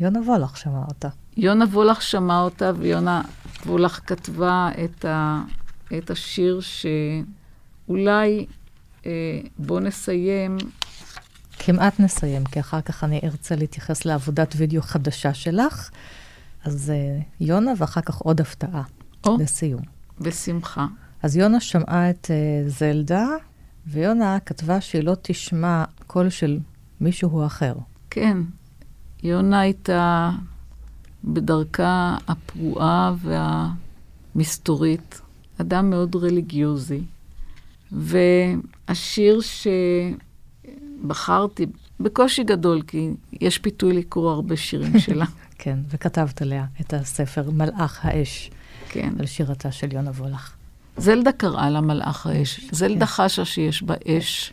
יונה 0.01 0.19
וולך 0.19 0.57
שמע 0.57 0.85
אותה. 0.89 1.09
יונה 1.37 1.65
וולך 1.65 2.03
שמע 2.03 2.41
אותה, 2.41 2.73
ויונה 2.79 3.23
וולך 3.67 4.01
כתבה 4.07 4.71
את, 4.85 5.05
ה, 5.05 5.43
את 5.99 6.11
השיר 6.11 6.61
שאולי 6.61 8.47
אה, 9.07 9.41
בוא 9.59 9.81
נסיים. 9.81 10.57
כמעט 11.59 12.01
נסיים, 12.01 12.45
כי 12.45 12.61
אחר 12.61 12.81
כך 12.81 13.05
אני 13.05 13.21
ארצה 13.25 13.57
להתייחס 13.57 14.05
לעבודת 14.05 14.55
וידאו 14.57 14.83
חדשה 14.83 15.35
שלך. 15.35 15.91
אז 16.65 16.91
אה, 16.91 17.19
יונה, 17.41 17.73
ואחר 17.77 18.01
כך 18.01 18.17
עוד 18.17 18.41
הפתעה 18.41 18.83
או, 19.27 19.37
לסיום. 19.41 19.83
בשמחה. 20.21 20.87
אז 21.23 21.37
יונה 21.37 21.61
שמעה 21.61 22.11
את 22.11 22.25
uh, 22.25 22.71
זלדה, 22.71 23.27
ויונה 23.87 24.39
כתבה 24.47 24.81
שהיא 24.81 25.03
לא 25.03 25.17
תשמע 25.23 25.85
קול 26.07 26.31
של 26.31 26.59
מישהו 27.01 27.47
אחר. 27.47 27.75
כן, 28.11 28.37
יונה 29.23 29.61
הייתה 29.61 30.31
בדרכה 31.25 32.17
הפרועה 32.29 33.15
והמסתורית, 34.35 35.21
אדם 35.61 35.91
מאוד 35.91 36.17
רליגיוזי. 36.17 37.01
והשיר 37.93 39.41
שבחרתי, 41.03 41.67
בקושי 42.01 42.45
גדול, 42.45 42.83
כי 42.83 43.11
יש 43.41 43.59
פיתוי 43.59 43.93
לקרוא 43.93 44.33
הרבה 44.33 44.57
שירים 44.57 44.99
שלה. 45.05 45.27
כן, 45.59 45.79
וכתבת 45.89 46.43
עליה 46.43 46.65
את 46.81 46.95
הספר 46.95 47.51
מלאך 47.51 48.01
האש, 48.03 48.51
כן. 48.89 49.13
על 49.19 49.27
שירתה 49.27 49.73
של 49.73 49.93
יונה 49.93 50.11
וולך. 50.11 50.53
זלדה 50.97 51.33
קראה 51.33 51.71
לה 51.71 51.81
מלאך 51.81 52.27
האש. 52.27 52.61
זלדה 52.73 53.07
חשה 53.07 53.45
שיש 53.45 53.83
בה 53.83 53.95
אש. 54.09 54.53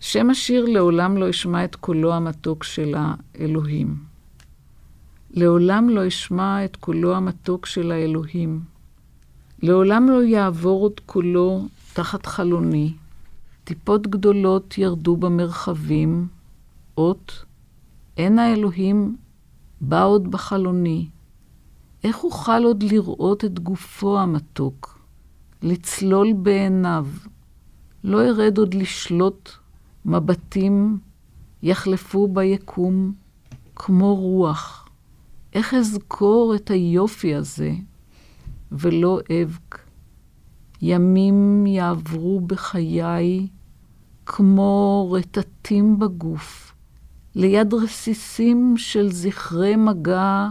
שם 0.00 0.30
השיר 0.30 0.64
לעולם 0.64 1.16
לא 1.16 1.30
אשמע 1.30 1.64
את 1.64 1.76
קולו 1.76 2.14
המתוק 2.14 2.64
של 2.64 2.94
האלוהים. 2.96 3.96
לעולם 5.30 5.88
לא 5.88 6.08
אשמע 6.08 6.64
את 6.64 6.76
קולו 6.76 7.16
המתוק 7.16 7.66
של 7.66 7.92
האלוהים. 7.92 8.60
לעולם 9.62 10.08
לא 10.10 10.22
יעבור 10.24 10.82
עוד 10.82 11.00
קולו 11.06 11.66
תחת 11.92 12.26
חלוני. 12.26 12.92
טיפות 13.64 14.06
גדולות 14.06 14.78
ירדו 14.78 15.16
במרחבים, 15.16 16.28
אות, 16.98 17.44
אין 18.16 18.38
האלוהים 18.38 19.16
בא 19.80 20.04
עוד 20.04 20.30
בחלוני. 20.30 21.08
איך 22.04 22.24
אוכל 22.24 22.64
עוד 22.64 22.82
לראות 22.82 23.44
את 23.44 23.58
גופו 23.58 24.18
המתוק, 24.18 24.98
לצלול 25.62 26.32
בעיניו? 26.32 27.06
לא 28.04 28.22
ארד 28.22 28.58
עוד 28.58 28.74
לשלוט 28.74 29.50
מבטים 30.04 30.98
יחלפו 31.62 32.28
ביקום 32.28 33.12
כמו 33.76 34.14
רוח. 34.16 34.88
איך 35.52 35.74
אזכור 35.74 36.54
את 36.54 36.70
היופי 36.70 37.34
הזה 37.34 37.72
ולא 38.72 39.20
אבק? 39.20 39.81
ימים 40.82 41.66
יעברו 41.66 42.40
בחיי 42.40 43.48
כמו 44.26 45.08
רטטים 45.12 45.98
בגוף, 45.98 46.74
ליד 47.34 47.74
רסיסים 47.74 48.74
של 48.76 49.12
זכרי 49.12 49.76
מגע 49.76 50.48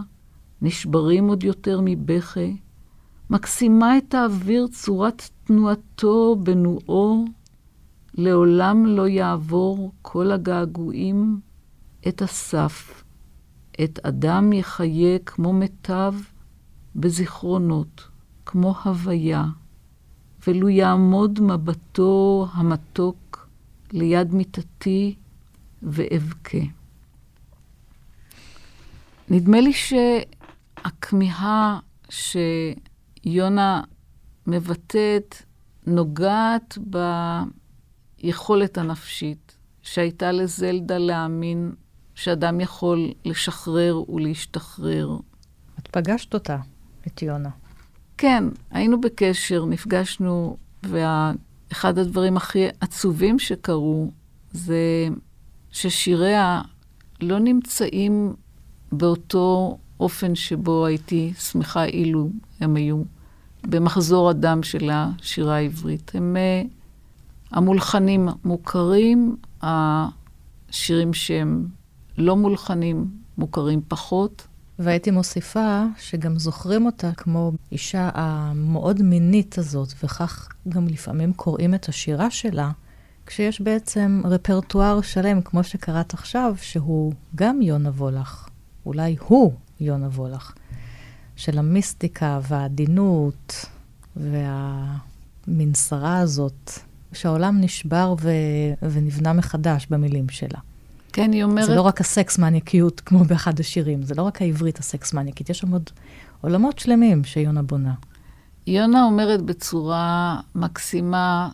נשברים 0.62 1.28
עוד 1.28 1.44
יותר 1.44 1.80
מבכי, 1.84 2.56
מקסימה 3.30 3.98
את 3.98 4.14
האוויר 4.14 4.66
צורת 4.66 5.22
תנועתו 5.44 6.36
בנועו, 6.42 7.24
לעולם 8.14 8.86
לא 8.86 9.08
יעבור 9.08 9.92
כל 10.02 10.32
הגעגועים 10.32 11.40
את 12.08 12.22
הסף. 12.22 13.04
את 13.84 13.98
אדם 14.02 14.52
יחיה 14.52 15.18
כמו 15.26 15.52
מיטב 15.52 16.14
בזיכרונות, 16.96 18.08
כמו 18.46 18.74
הוויה, 18.84 19.44
ולו 20.46 20.68
יעמוד 20.68 21.40
מבטו 21.40 22.46
המתוק 22.52 23.48
ליד 23.92 24.34
מיטתי 24.34 25.14
ואבכה. 25.82 26.58
נדמה 29.28 29.60
לי 29.60 29.72
שהכמיהה 30.82 31.78
שיונה 32.08 33.82
מבטאת 34.46 35.34
נוגעת 35.86 36.78
ביכולת 38.22 38.78
הנפשית 38.78 39.56
שהייתה 39.82 40.32
לזלדה 40.32 40.98
להאמין 40.98 41.74
שאדם 42.14 42.60
יכול 42.60 43.12
לשחרר 43.24 44.10
ולהשתחרר. 44.10 45.16
את 45.78 45.88
פגשת 45.88 46.34
אותה, 46.34 46.58
את 47.06 47.22
יונה. 47.22 47.50
כן, 48.18 48.44
היינו 48.70 49.00
בקשר, 49.00 49.64
נפגשנו, 49.64 50.56
ואחד 50.82 51.98
הדברים 51.98 52.36
הכי 52.36 52.66
עצובים 52.80 53.38
שקרו 53.38 54.10
זה 54.52 55.08
ששיריה 55.70 56.62
לא 57.20 57.38
נמצאים 57.38 58.34
באותו 58.92 59.78
אופן 60.00 60.34
שבו 60.34 60.86
הייתי 60.86 61.32
שמחה 61.38 61.84
אילו 61.84 62.30
הם 62.60 62.76
היו 62.76 63.02
במחזור 63.62 64.30
הדם 64.30 64.62
של 64.62 64.90
השירה 64.92 65.56
העברית. 65.56 66.10
הם 66.14 66.36
uh, 66.36 66.68
המולחנים 67.56 68.28
מוכרים, 68.44 69.36
השירים 69.62 71.14
שהם 71.14 71.66
לא 72.18 72.36
מולחנים 72.36 73.06
מוכרים 73.38 73.80
פחות. 73.88 74.46
והייתי 74.78 75.10
מוסיפה 75.10 75.84
שגם 75.98 76.38
זוכרים 76.38 76.86
אותה 76.86 77.10
כמו 77.16 77.52
אישה 77.72 78.10
המאוד 78.14 79.02
מינית 79.02 79.58
הזאת, 79.58 79.88
וכך 80.04 80.48
גם 80.68 80.88
לפעמים 80.88 81.32
קוראים 81.32 81.74
את 81.74 81.88
השירה 81.88 82.30
שלה, 82.30 82.70
כשיש 83.26 83.60
בעצם 83.60 84.22
רפרטואר 84.24 85.00
שלם, 85.00 85.42
כמו 85.42 85.64
שקראת 85.64 86.14
עכשיו, 86.14 86.54
שהוא 86.60 87.12
גם 87.34 87.62
יונה 87.62 87.88
וולך, 87.88 88.48
אולי 88.86 89.16
הוא 89.20 89.52
יונה 89.80 90.08
וולך, 90.08 90.52
של 91.36 91.58
המיסטיקה 91.58 92.40
והעדינות 92.48 93.66
והמנסרה 94.16 96.18
הזאת, 96.18 96.70
שהעולם 97.12 97.60
נשבר 97.60 98.14
ו... 98.20 98.30
ונבנה 98.82 99.32
מחדש 99.32 99.86
במילים 99.90 100.28
שלה. 100.28 100.58
כן, 101.12 101.32
היא 101.32 101.44
אומרת... 101.44 101.66
זה 101.66 101.74
לא 101.74 101.82
רק 101.82 102.00
הסקס 102.00 102.38
מניאקיות 102.38 103.00
כמו 103.00 103.24
באחד 103.24 103.60
השירים, 103.60 104.02
זה 104.02 104.14
לא 104.14 104.22
רק 104.22 104.42
העברית 104.42 104.78
הסקס 104.78 105.12
מניאקית, 105.12 105.50
יש 105.50 105.58
שם 105.58 105.72
עוד 105.72 105.90
עולמות 106.40 106.78
שלמים 106.78 107.24
שיונה 107.24 107.62
בונה. 107.62 107.94
יונה 108.66 109.04
אומרת 109.04 109.42
בצורה 109.42 110.40
מקסימה, 110.54 111.48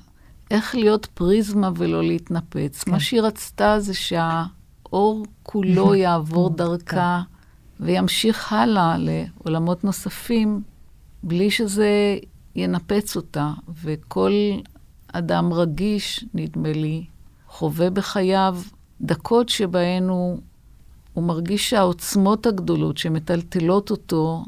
איך 0.50 0.74
להיות 0.74 1.06
פריזמה 1.06 1.70
ולא 1.76 2.02
להתנפץ. 2.02 2.82
כן. 2.82 2.90
מה 2.90 3.00
שהיא 3.00 3.20
רצתה 3.20 3.80
זה 3.80 3.94
שהאור 3.94 5.26
כולו 5.42 5.94
יעבור 6.04 6.50
דרכה 6.50 7.22
וימשיך 7.80 8.52
הלאה 8.52 8.96
לעולמות 8.98 9.84
נוספים, 9.84 10.62
בלי 11.22 11.50
שזה 11.50 12.18
ינפץ 12.56 13.16
אותה. 13.16 13.52
וכל 13.82 14.32
אדם 15.12 15.52
רגיש, 15.52 16.24
נדמה 16.34 16.72
לי, 16.72 17.04
חווה 17.48 17.90
בחייו 17.90 18.58
דקות 19.00 19.48
שבהן 19.48 20.08
הוא, 20.08 20.38
הוא 21.14 21.24
מרגיש 21.24 21.70
שהעוצמות 21.70 22.46
הגדולות 22.46 22.98
שמטלטלות 22.98 23.90
אותו 23.90 24.44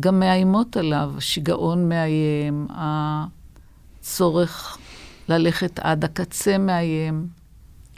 גם 0.00 0.20
מאיימות 0.20 0.76
עליו. 0.76 1.12
השיגעון 1.16 1.88
מאיים, 1.88 2.66
הצורך 4.00 4.78
ללכת 5.28 5.78
עד 5.78 6.04
הקצה 6.04 6.58
מאיים. 6.58 7.28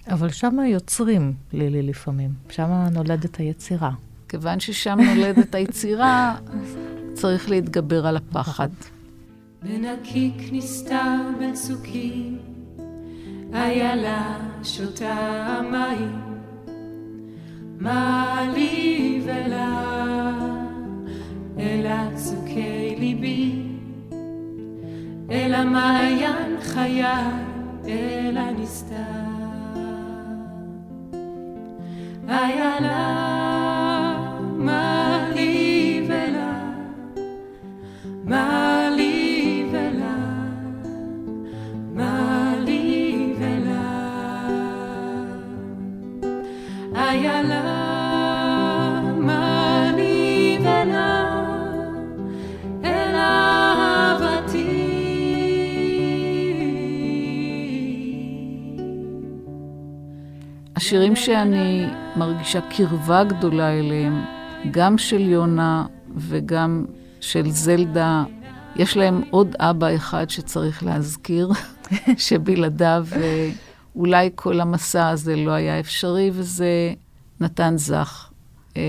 אבל 0.08 0.30
שם 0.30 0.56
יוצרים, 0.66 1.32
לילי, 1.52 1.82
לפעמים. 1.82 2.30
שם 2.50 2.70
נולדת 2.92 3.36
היצירה. 3.36 3.90
כיוון 4.28 4.60
ששם 4.60 4.98
נולדת 5.14 5.54
היצירה, 5.54 6.36
צריך 7.14 7.50
להתגבר 7.50 8.06
על 8.06 8.16
הפחד. 8.16 8.68
בנקיק 9.62 10.34
נסתר 10.52 11.20
בין 11.38 11.54
צוקים, 11.54 12.38
איילה 13.54 14.36
שותה 14.62 15.14
המים, 15.46 16.20
מה 17.80 18.40
לי 18.54 19.22
ולה, 19.24 20.30
אל 21.58 21.86
צוקי 22.14 22.96
ליבי, 22.98 23.62
אל 25.30 25.54
המעיין 25.54 26.60
חיי, 26.60 27.04
אל 27.86 28.36
הנסתר. 28.36 28.94
איילה, 32.28 33.06
מה 34.56 35.18
לי 35.34 36.06
ולה, 36.08 36.60
מה 38.24 38.83
השירים 60.94 61.16
שאני 61.16 61.86
מרגישה 62.16 62.60
קרבה 62.60 63.24
גדולה 63.24 63.78
אליהם, 63.78 64.24
גם 64.70 64.98
של 64.98 65.20
יונה 65.20 65.86
וגם 66.16 66.84
של 67.20 67.50
זלדה, 67.50 68.24
יש 68.76 68.96
להם 68.96 69.22
עוד 69.30 69.56
אבא 69.58 69.94
אחד 69.94 70.30
שצריך 70.30 70.82
להזכיר, 70.82 71.48
שבלעדיו 72.16 73.06
אה, 73.16 73.50
אולי 73.96 74.30
כל 74.34 74.60
המסע 74.60 75.08
הזה 75.08 75.36
לא 75.36 75.50
היה 75.50 75.80
אפשרי, 75.80 76.30
וזה 76.32 76.94
נתן 77.40 77.74
זך. 77.76 78.30
אה, 78.76 78.82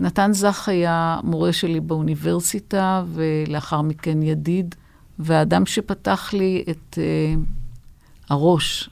נתן 0.00 0.32
זך 0.32 0.68
היה 0.68 1.20
מורה 1.22 1.52
שלי 1.52 1.80
באוניברסיטה, 1.80 3.04
ולאחר 3.12 3.82
מכן 3.82 4.22
ידיד, 4.22 4.74
והאדם 5.18 5.66
שפתח 5.66 6.30
לי 6.32 6.64
את 6.70 6.98
אה, 6.98 7.34
הראש. 8.30 8.90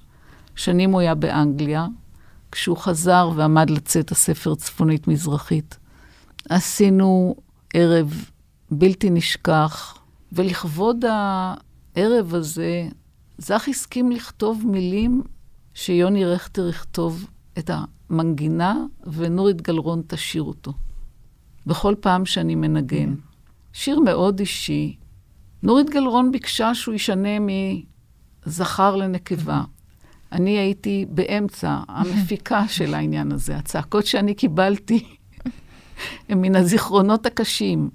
שנים 0.57 0.93
הוא 0.93 1.01
היה 1.01 1.15
באנגליה, 1.15 1.87
כשהוא 2.55 2.77
חזר 2.77 3.31
ועמד 3.37 3.71
לצאת 3.71 4.11
הספר 4.11 4.55
צפונית-מזרחית. 4.55 5.79
עשינו 6.49 7.37
ערב 7.75 8.31
בלתי 8.71 9.11
נשכח, 9.11 9.99
ולכבוד 10.33 11.05
הערב 11.05 12.35
הזה, 12.35 12.89
זך 13.39 13.69
הסכים 13.69 14.13
לכתוב 14.13 14.63
מילים 14.67 15.23
שיוני 15.75 16.25
רכטר 16.25 16.69
יכתוב 16.69 17.27
את 17.59 17.71
המנגינה, 18.11 18.77
ונורית 19.07 19.63
גלרון 19.63 20.03
תשאיר 20.07 20.43
אותו. 20.43 20.73
בכל 21.67 21.95
פעם 22.01 22.27
שאני 22.27 22.55
מנגן. 22.55 23.15
שיר 23.73 24.01
מאוד 24.01 24.41
אישי. 24.41 24.97
נורית 25.63 25.91
גלרון 25.91 26.33
ביקשה 26.33 26.75
שהוא 26.75 26.95
ישנה 26.95 27.39
מזכר 28.47 28.97
לנקבה. 28.97 29.63
אני 30.33 30.59
הייתי 30.59 31.07
באמצע 31.09 31.79
המפיקה 31.89 32.69
של 32.77 32.95
העניין 32.95 33.33
הזה. 33.33 33.57
הצעקות 33.57 34.07
שאני 34.07 34.35
קיבלתי 34.35 35.07
הן 36.29 36.41
מן 36.41 36.57
הזיכרונות 36.57 37.27
הקשים. 37.27 37.91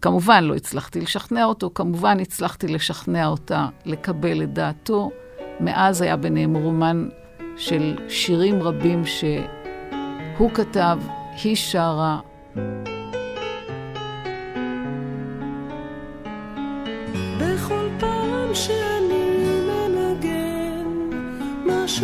כמובן, 0.00 0.44
לא 0.44 0.54
הצלחתי 0.54 1.00
לשכנע 1.00 1.44
אותו, 1.44 1.70
כמובן 1.74 2.20
הצלחתי 2.20 2.68
לשכנע 2.68 3.26
אותה 3.26 3.68
לקבל 3.84 4.42
את 4.42 4.52
דעתו. 4.52 5.10
מאז 5.60 6.02
היה 6.02 6.16
ביניהם 6.16 6.56
רומן 6.56 7.08
של 7.56 7.98
שירים 8.08 8.62
רבים 8.62 9.02
שהוא 9.06 10.50
כתב, 10.54 10.98
היא 11.44 11.56
שרה. 11.56 12.20
בכל 17.38 17.88
פעם 17.98 18.54
שאני 18.54 18.83
ממש 21.94 22.02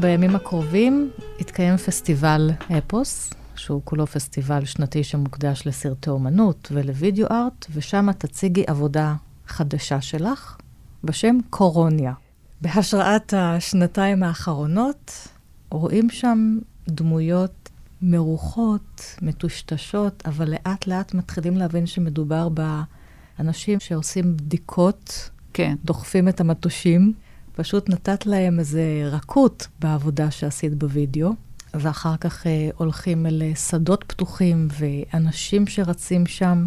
בימים 0.00 0.36
הקרובים 0.36 1.10
יתקיים 1.38 1.76
פסטיבל 1.76 2.50
אפוס, 2.78 3.32
שהוא 3.56 3.80
כולו 3.84 4.06
פסטיבל 4.06 4.64
שנתי 4.64 5.04
שמוקדש 5.04 5.66
לסרטי 5.66 6.10
אומנות 6.10 6.68
ולוידאו 6.72 7.26
ארט, 7.30 7.66
ושם 7.74 8.12
תציגי 8.12 8.64
עבודה 8.66 9.14
חדשה 9.46 10.00
שלך 10.00 10.56
בשם 11.04 11.38
קורוניה. 11.50 12.12
בהשראת 12.60 13.34
השנתיים 13.36 14.22
האחרונות 14.22 15.28
רואים 15.70 16.10
שם 16.10 16.58
דמויות 16.88 17.68
מרוחות, 18.02 19.16
מטושטשות, 19.22 20.22
אבל 20.26 20.50
לאט 20.50 20.86
לאט 20.86 21.14
מתחילים 21.14 21.56
להבין 21.56 21.86
שמדובר 21.86 22.48
באנשים 22.48 23.80
שעושים 23.80 24.36
בדיקות, 24.36 25.30
כן. 25.52 25.76
דוחפים 25.84 26.28
את 26.28 26.40
המטושים. 26.40 27.12
פשוט 27.54 27.88
נתת 27.88 28.26
להם 28.26 28.58
איזה 28.58 29.08
רכות 29.12 29.66
בעבודה 29.78 30.30
שעשית 30.30 30.74
בווידאו, 30.74 31.32
ואחר 31.74 32.16
כך 32.16 32.46
אה, 32.46 32.68
הולכים 32.76 33.26
אל 33.26 33.42
אה, 33.42 33.54
שדות 33.54 34.04
פתוחים 34.06 34.68
ואנשים 34.78 35.66
שרצים 35.66 36.26
שם 36.26 36.66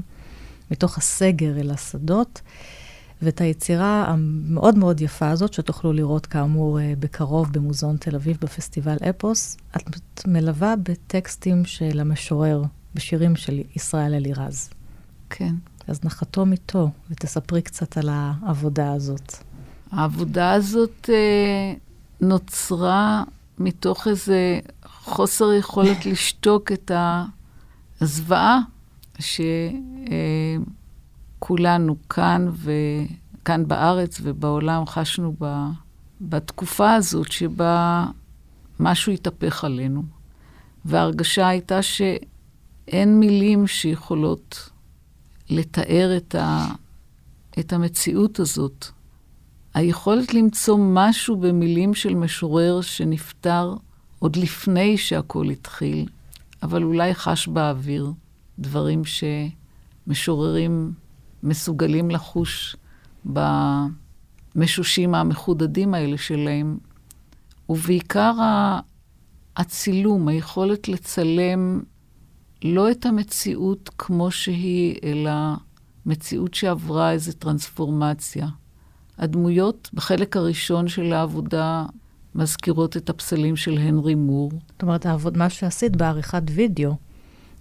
מתוך 0.71 0.97
הסגר 0.97 1.59
אל 1.59 1.71
השדות. 1.71 2.41
ואת 3.21 3.41
היצירה 3.41 4.05
המאוד 4.07 4.77
מאוד 4.77 5.01
יפה 5.01 5.29
הזאת, 5.29 5.53
שתוכלו 5.53 5.93
לראות 5.93 6.25
כאמור 6.25 6.79
אה, 6.79 6.93
בקרוב 6.99 7.53
במוזיאון 7.53 7.97
תל 7.97 8.15
אביב 8.15 8.37
בפסטיבל 8.41 8.97
אפוס, 9.09 9.57
את 9.77 10.27
מלווה 10.27 10.75
בטקסטים 10.83 11.65
של 11.65 11.99
המשורר, 11.99 12.63
בשירים 12.95 13.35
של 13.35 13.61
ישראל 13.75 14.13
אלירז. 14.13 14.69
כן. 15.29 15.55
אז 15.87 15.99
נחתום 16.03 16.51
איתו 16.51 16.89
ותספרי 17.09 17.61
קצת 17.61 17.97
על 17.97 18.09
העבודה 18.11 18.93
הזאת. 18.93 19.33
העבודה 19.91 20.51
הזאת 20.51 21.09
אה, 21.13 21.73
נוצרה 22.21 23.23
מתוך 23.59 24.07
איזה 24.07 24.59
חוסר 24.85 25.53
יכולת 25.53 26.05
לשתוק 26.11 26.71
את 26.71 26.91
הזוועה 28.01 28.59
שכולנו 31.39 31.95
כאן 32.09 32.49
וכאן 32.53 33.67
בארץ 33.67 34.19
ובעולם 34.23 34.85
חשנו 34.85 35.35
ב, 35.39 35.65
בתקופה 36.21 36.93
הזאת 36.93 37.31
שבה 37.31 38.05
משהו 38.79 39.13
התהפך 39.13 39.63
עלינו. 39.63 40.03
וההרגשה 40.85 41.47
הייתה 41.47 41.81
שאין 41.81 43.19
מילים 43.19 43.67
שיכולות 43.67 44.69
לתאר 45.49 46.17
את, 46.17 46.35
ה, 46.35 46.65
את 47.59 47.73
המציאות 47.73 48.39
הזאת. 48.39 48.85
היכולת 49.73 50.33
למצוא 50.33 50.77
משהו 50.79 51.35
במילים 51.35 51.93
של 51.93 52.15
משורר 52.15 52.81
שנפטר 52.81 53.75
עוד 54.19 54.35
לפני 54.35 54.97
שהכול 54.97 55.49
התחיל, 55.49 56.05
אבל 56.63 56.83
אולי 56.83 57.13
חש 57.13 57.47
באוויר 57.47 58.11
דברים 58.59 59.01
שמשוררים 60.07 60.93
מסוגלים 61.43 62.11
לחוש 62.11 62.75
במשושים 64.55 65.15
המחודדים 65.15 65.93
האלה 65.93 66.17
שלהם, 66.17 66.77
ובעיקר 67.69 68.33
הצילום, 69.57 70.27
היכולת 70.27 70.87
לצלם 70.87 71.81
לא 72.63 72.91
את 72.91 73.05
המציאות 73.05 73.89
כמו 73.97 74.31
שהיא, 74.31 74.95
אלא 75.03 75.31
מציאות 76.05 76.53
שעברה 76.53 77.11
איזו 77.11 77.31
טרנספורמציה. 77.31 78.47
הדמויות 79.17 79.89
בחלק 79.93 80.37
הראשון 80.37 80.87
של 80.87 81.13
העבודה 81.13 81.85
מזכירות 82.35 82.97
את 82.97 83.09
הפסלים 83.09 83.55
של 83.55 83.77
הנרי 83.77 84.15
מור. 84.15 84.51
זאת 84.71 84.81
אומרת, 84.81 85.05
מה 85.37 85.49
שעשית 85.49 85.95
בעריכת 85.95 86.43
וידאו, 86.51 86.95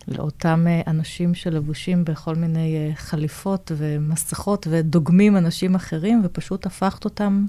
לאותם 0.08 0.66
אה, 0.68 0.80
אנשים 0.86 1.34
שלבושים 1.34 2.04
בכל 2.04 2.34
מיני 2.34 2.76
אה, 2.76 2.94
חליפות 2.94 3.72
ומסכות 3.76 4.66
ודוגמים 4.70 5.36
אנשים 5.36 5.74
אחרים, 5.74 6.20
ופשוט 6.24 6.66
הפכת 6.66 7.04
אותם 7.04 7.46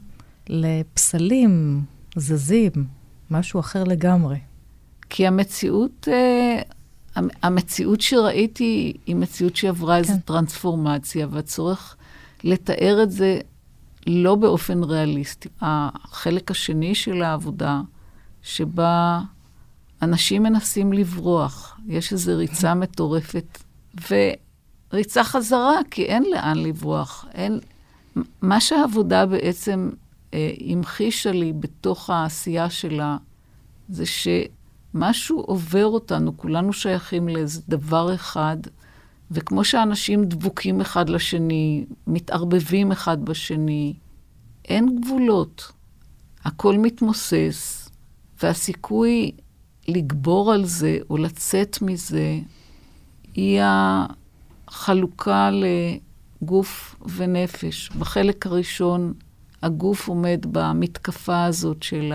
לפסלים 0.49 1.83
זזים, 2.15 2.71
משהו 3.31 3.59
אחר 3.59 3.83
לגמרי. 3.83 4.37
כי 5.09 5.27
המציאות, 5.27 6.07
אה, 6.11 6.61
המציאות 7.43 8.01
שראיתי 8.01 8.93
היא 9.05 9.15
מציאות 9.15 9.55
שעברה 9.55 9.95
כן. 9.95 9.99
איזו 9.99 10.21
טרנספורמציה, 10.25 11.27
והצורך 11.31 11.95
לתאר 12.43 13.03
את 13.03 13.11
זה 13.11 13.39
לא 14.07 14.35
באופן 14.35 14.83
ריאליסטי. 14.83 15.49
החלק 15.61 16.51
השני 16.51 16.95
של 16.95 17.21
העבודה, 17.21 17.81
שבה 18.41 19.21
אנשים 20.01 20.43
מנסים 20.43 20.93
לברוח, 20.93 21.79
יש 21.87 22.13
איזו 22.13 22.37
ריצה 22.37 22.73
מטורפת, 22.73 23.63
וריצה 24.09 25.23
חזרה, 25.23 25.75
כי 25.91 26.05
אין 26.05 26.23
לאן 26.31 26.57
לברוח. 26.57 27.25
אין... 27.33 27.59
מה 28.41 28.61
שהעבודה 28.61 29.25
בעצם 29.25 29.89
אה, 30.33 30.51
המחישה 30.67 31.31
לי 31.31 31.53
בתוך 31.53 32.09
העשייה 32.09 32.69
שלה, 32.69 33.17
זה 33.89 34.03
שמשהו 34.05 35.39
עובר 35.39 35.85
אותנו, 35.85 36.37
כולנו 36.37 36.73
שייכים 36.73 37.29
לאיזה 37.29 37.61
דבר 37.69 38.15
אחד, 38.15 38.57
וכמו 39.31 39.63
שאנשים 39.63 40.25
דבוקים 40.25 40.81
אחד 40.81 41.09
לשני, 41.09 41.85
מתערבבים 42.07 42.91
אחד 42.91 43.25
בשני, 43.25 43.93
אין 44.65 45.01
גבולות. 45.01 45.71
הכל 46.45 46.77
מתמוסס, 46.77 47.89
והסיכוי 48.43 49.31
לגבור 49.89 50.53
על 50.53 50.65
זה 50.65 50.97
או 51.09 51.17
לצאת 51.17 51.81
מזה, 51.81 52.39
היא 53.33 53.61
החלוקה 54.67 55.49
לגוף 56.41 56.95
ונפש. 57.15 57.89
בחלק 57.89 58.45
הראשון, 58.45 59.13
הגוף 59.61 60.07
עומד 60.07 60.45
במתקפה 60.51 61.45
הזאת 61.45 61.83
של 61.83 62.13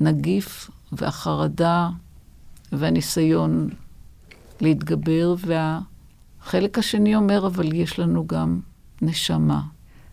הנגיף 0.00 0.70
והחרדה 0.92 1.88
והניסיון 2.72 3.68
להתגבר, 4.60 5.34
והחלק 5.38 6.78
השני 6.78 7.16
אומר, 7.16 7.46
אבל 7.46 7.72
יש 7.72 7.98
לנו 7.98 8.26
גם 8.26 8.60
נשמה. 9.02 9.60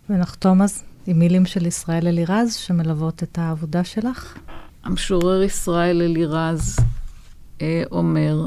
ונחתום 0.10 0.62
אז 0.62 0.84
עם 1.08 1.20
מילים 1.20 1.46
של 1.46 1.66
ישראל 1.66 2.08
אלירז, 2.08 2.54
שמלוות 2.56 3.24
את 3.24 3.38
העבודה 3.38 3.84
שלך. 3.84 4.38
המשורר 4.88 5.44
ישראל 5.44 6.02
אלירז 6.02 6.76
אה, 7.62 7.84
אומר, 7.92 8.46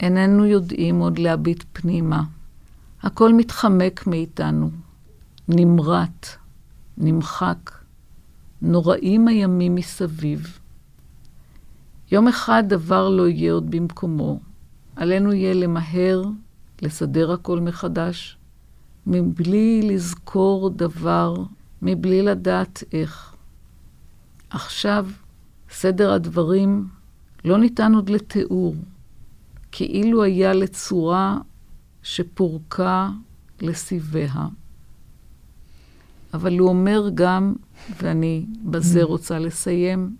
איננו 0.00 0.46
יודעים 0.46 0.98
עוד 0.98 1.18
להביט 1.18 1.64
פנימה. 1.72 2.22
הכל 3.02 3.32
מתחמק 3.34 4.06
מאיתנו, 4.06 4.70
נמרט, 5.48 6.28
נמחק, 6.98 7.70
נוראים 8.62 9.28
הימים 9.28 9.74
מסביב. 9.74 10.58
יום 12.12 12.28
אחד 12.28 12.62
דבר 12.68 13.08
לא 13.08 13.28
יהיה 13.28 13.52
עוד 13.52 13.70
במקומו. 13.70 14.40
עלינו 14.96 15.32
יהיה 15.32 15.54
למהר, 15.54 16.24
לסדר 16.82 17.32
הכל 17.32 17.60
מחדש, 17.60 18.36
מבלי 19.06 19.82
לזכור 19.82 20.70
דבר, 20.70 21.34
מבלי 21.82 22.22
לדעת 22.22 22.84
איך. 22.92 23.34
עכשיו, 24.50 25.06
סדר 25.70 26.12
הדברים 26.12 26.88
לא 27.44 27.58
ניתן 27.58 27.94
עוד 27.94 28.08
לתיאור, 28.08 28.74
כאילו 29.72 30.22
היה 30.22 30.52
לצורה 30.52 31.38
שפורקה 32.02 33.08
לסיביה. 33.60 34.46
אבל 36.34 36.58
הוא 36.58 36.68
אומר 36.68 37.08
גם, 37.14 37.54
ואני 38.02 38.46
בזה 38.62 39.02
רוצה 39.02 39.38
לסיים, 39.38 40.16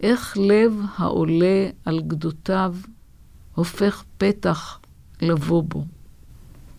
איך 0.00 0.36
לב 0.36 0.72
העולה 0.96 1.68
על 1.84 2.00
גדותיו 2.00 2.76
הופך 3.54 4.04
פתח 4.18 4.78
לבוא 5.22 5.62
בו. 5.62 5.84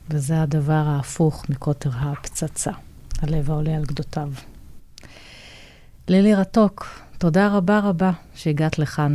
וזה 0.09 0.41
הדבר 0.41 0.73
ההפוך 0.73 1.49
מקוטר 1.49 1.89
הפצצה, 1.93 2.71
הלב 3.19 3.51
העולה 3.51 3.75
על 3.75 3.85
גדותיו. 3.85 4.31
לילי 6.07 6.35
רתוק, 6.35 6.87
תודה 7.19 7.47
רבה 7.47 7.79
רבה 7.79 8.11
שהגעת 8.35 8.79
לכאן 8.79 9.11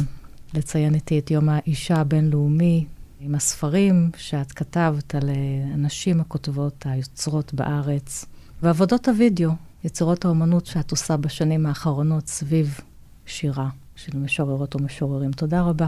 לציין 0.55 0.95
איתי 0.95 1.19
את 1.19 1.31
יום 1.31 1.49
האישה 1.49 1.97
הבינלאומי 1.97 2.87
עם 3.21 3.35
הספרים 3.35 4.11
שאת 4.17 4.53
כתבת 4.53 5.15
על 5.15 5.31
הנשים 5.75 6.21
הכותבות, 6.21 6.87
היוצרות 6.89 7.55
בארץ, 7.55 8.25
ועבודות 8.63 9.09
הוידאו, 9.09 9.51
יצירות 9.85 10.25
האומנות 10.25 10.67
שאת 10.67 10.91
עושה 10.91 11.17
בשנים 11.17 11.67
האחרונות 11.67 12.27
סביב 12.27 12.81
שירה 13.27 13.69
של 13.97 14.19
משוררות 14.19 14.77
ומשוררים. 14.77 15.33
תודה 15.33 15.63
רבה. 15.63 15.87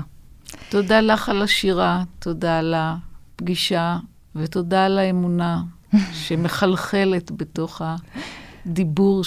תודה 0.68 1.00
לך 1.00 1.28
על 1.28 1.42
השירה, 1.42 2.04
תודה 2.18 2.58
על 2.58 2.74
הפגישה, 2.76 3.98
ותודה 4.36 4.84
על 4.84 4.98
האמונה 4.98 5.62
שמחלחלת 6.26 7.30
בתוך 7.30 7.82
הדיבור 8.66 9.24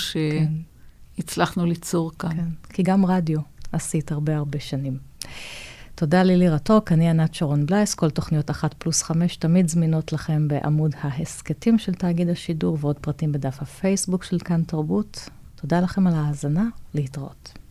שהצלחנו 1.18 1.65
ליצור 1.65 2.11
כאן. 2.20 2.30
כן, 2.30 2.74
כי 2.74 2.84
גם 2.84 3.05
רדיו 3.05 3.39
עשית 3.72 4.11
הרבה 4.11 4.38
הרבה 4.38 4.59
שנים. 4.59 4.97
תודה 5.95 6.24
לילי 6.24 6.49
רתוק, 6.49 6.91
אני 6.91 7.09
ענת 7.09 7.34
שרון 7.34 7.65
בלייס, 7.65 7.95
כל 7.95 8.09
תוכניות 8.09 8.49
אחת 8.49 8.74
פלוס 8.74 9.03
חמש 9.03 9.36
תמיד 9.36 9.68
זמינות 9.68 10.13
לכם 10.13 10.47
בעמוד 10.47 10.95
ההסכתים 11.01 11.80
של 11.80 11.93
תאגיד 11.93 12.30
השידור 12.30 12.78
ועוד 12.82 12.99
פרטים 12.99 13.32
בדף 13.32 13.61
הפייסבוק 13.61 14.24
של 14.24 14.39
כאן 14.39 14.63
תרבות. 14.63 15.30
תודה 15.55 15.80
לכם 15.80 16.07
על 16.07 16.13
ההאזנה, 16.13 16.65
להתראות. 16.93 17.66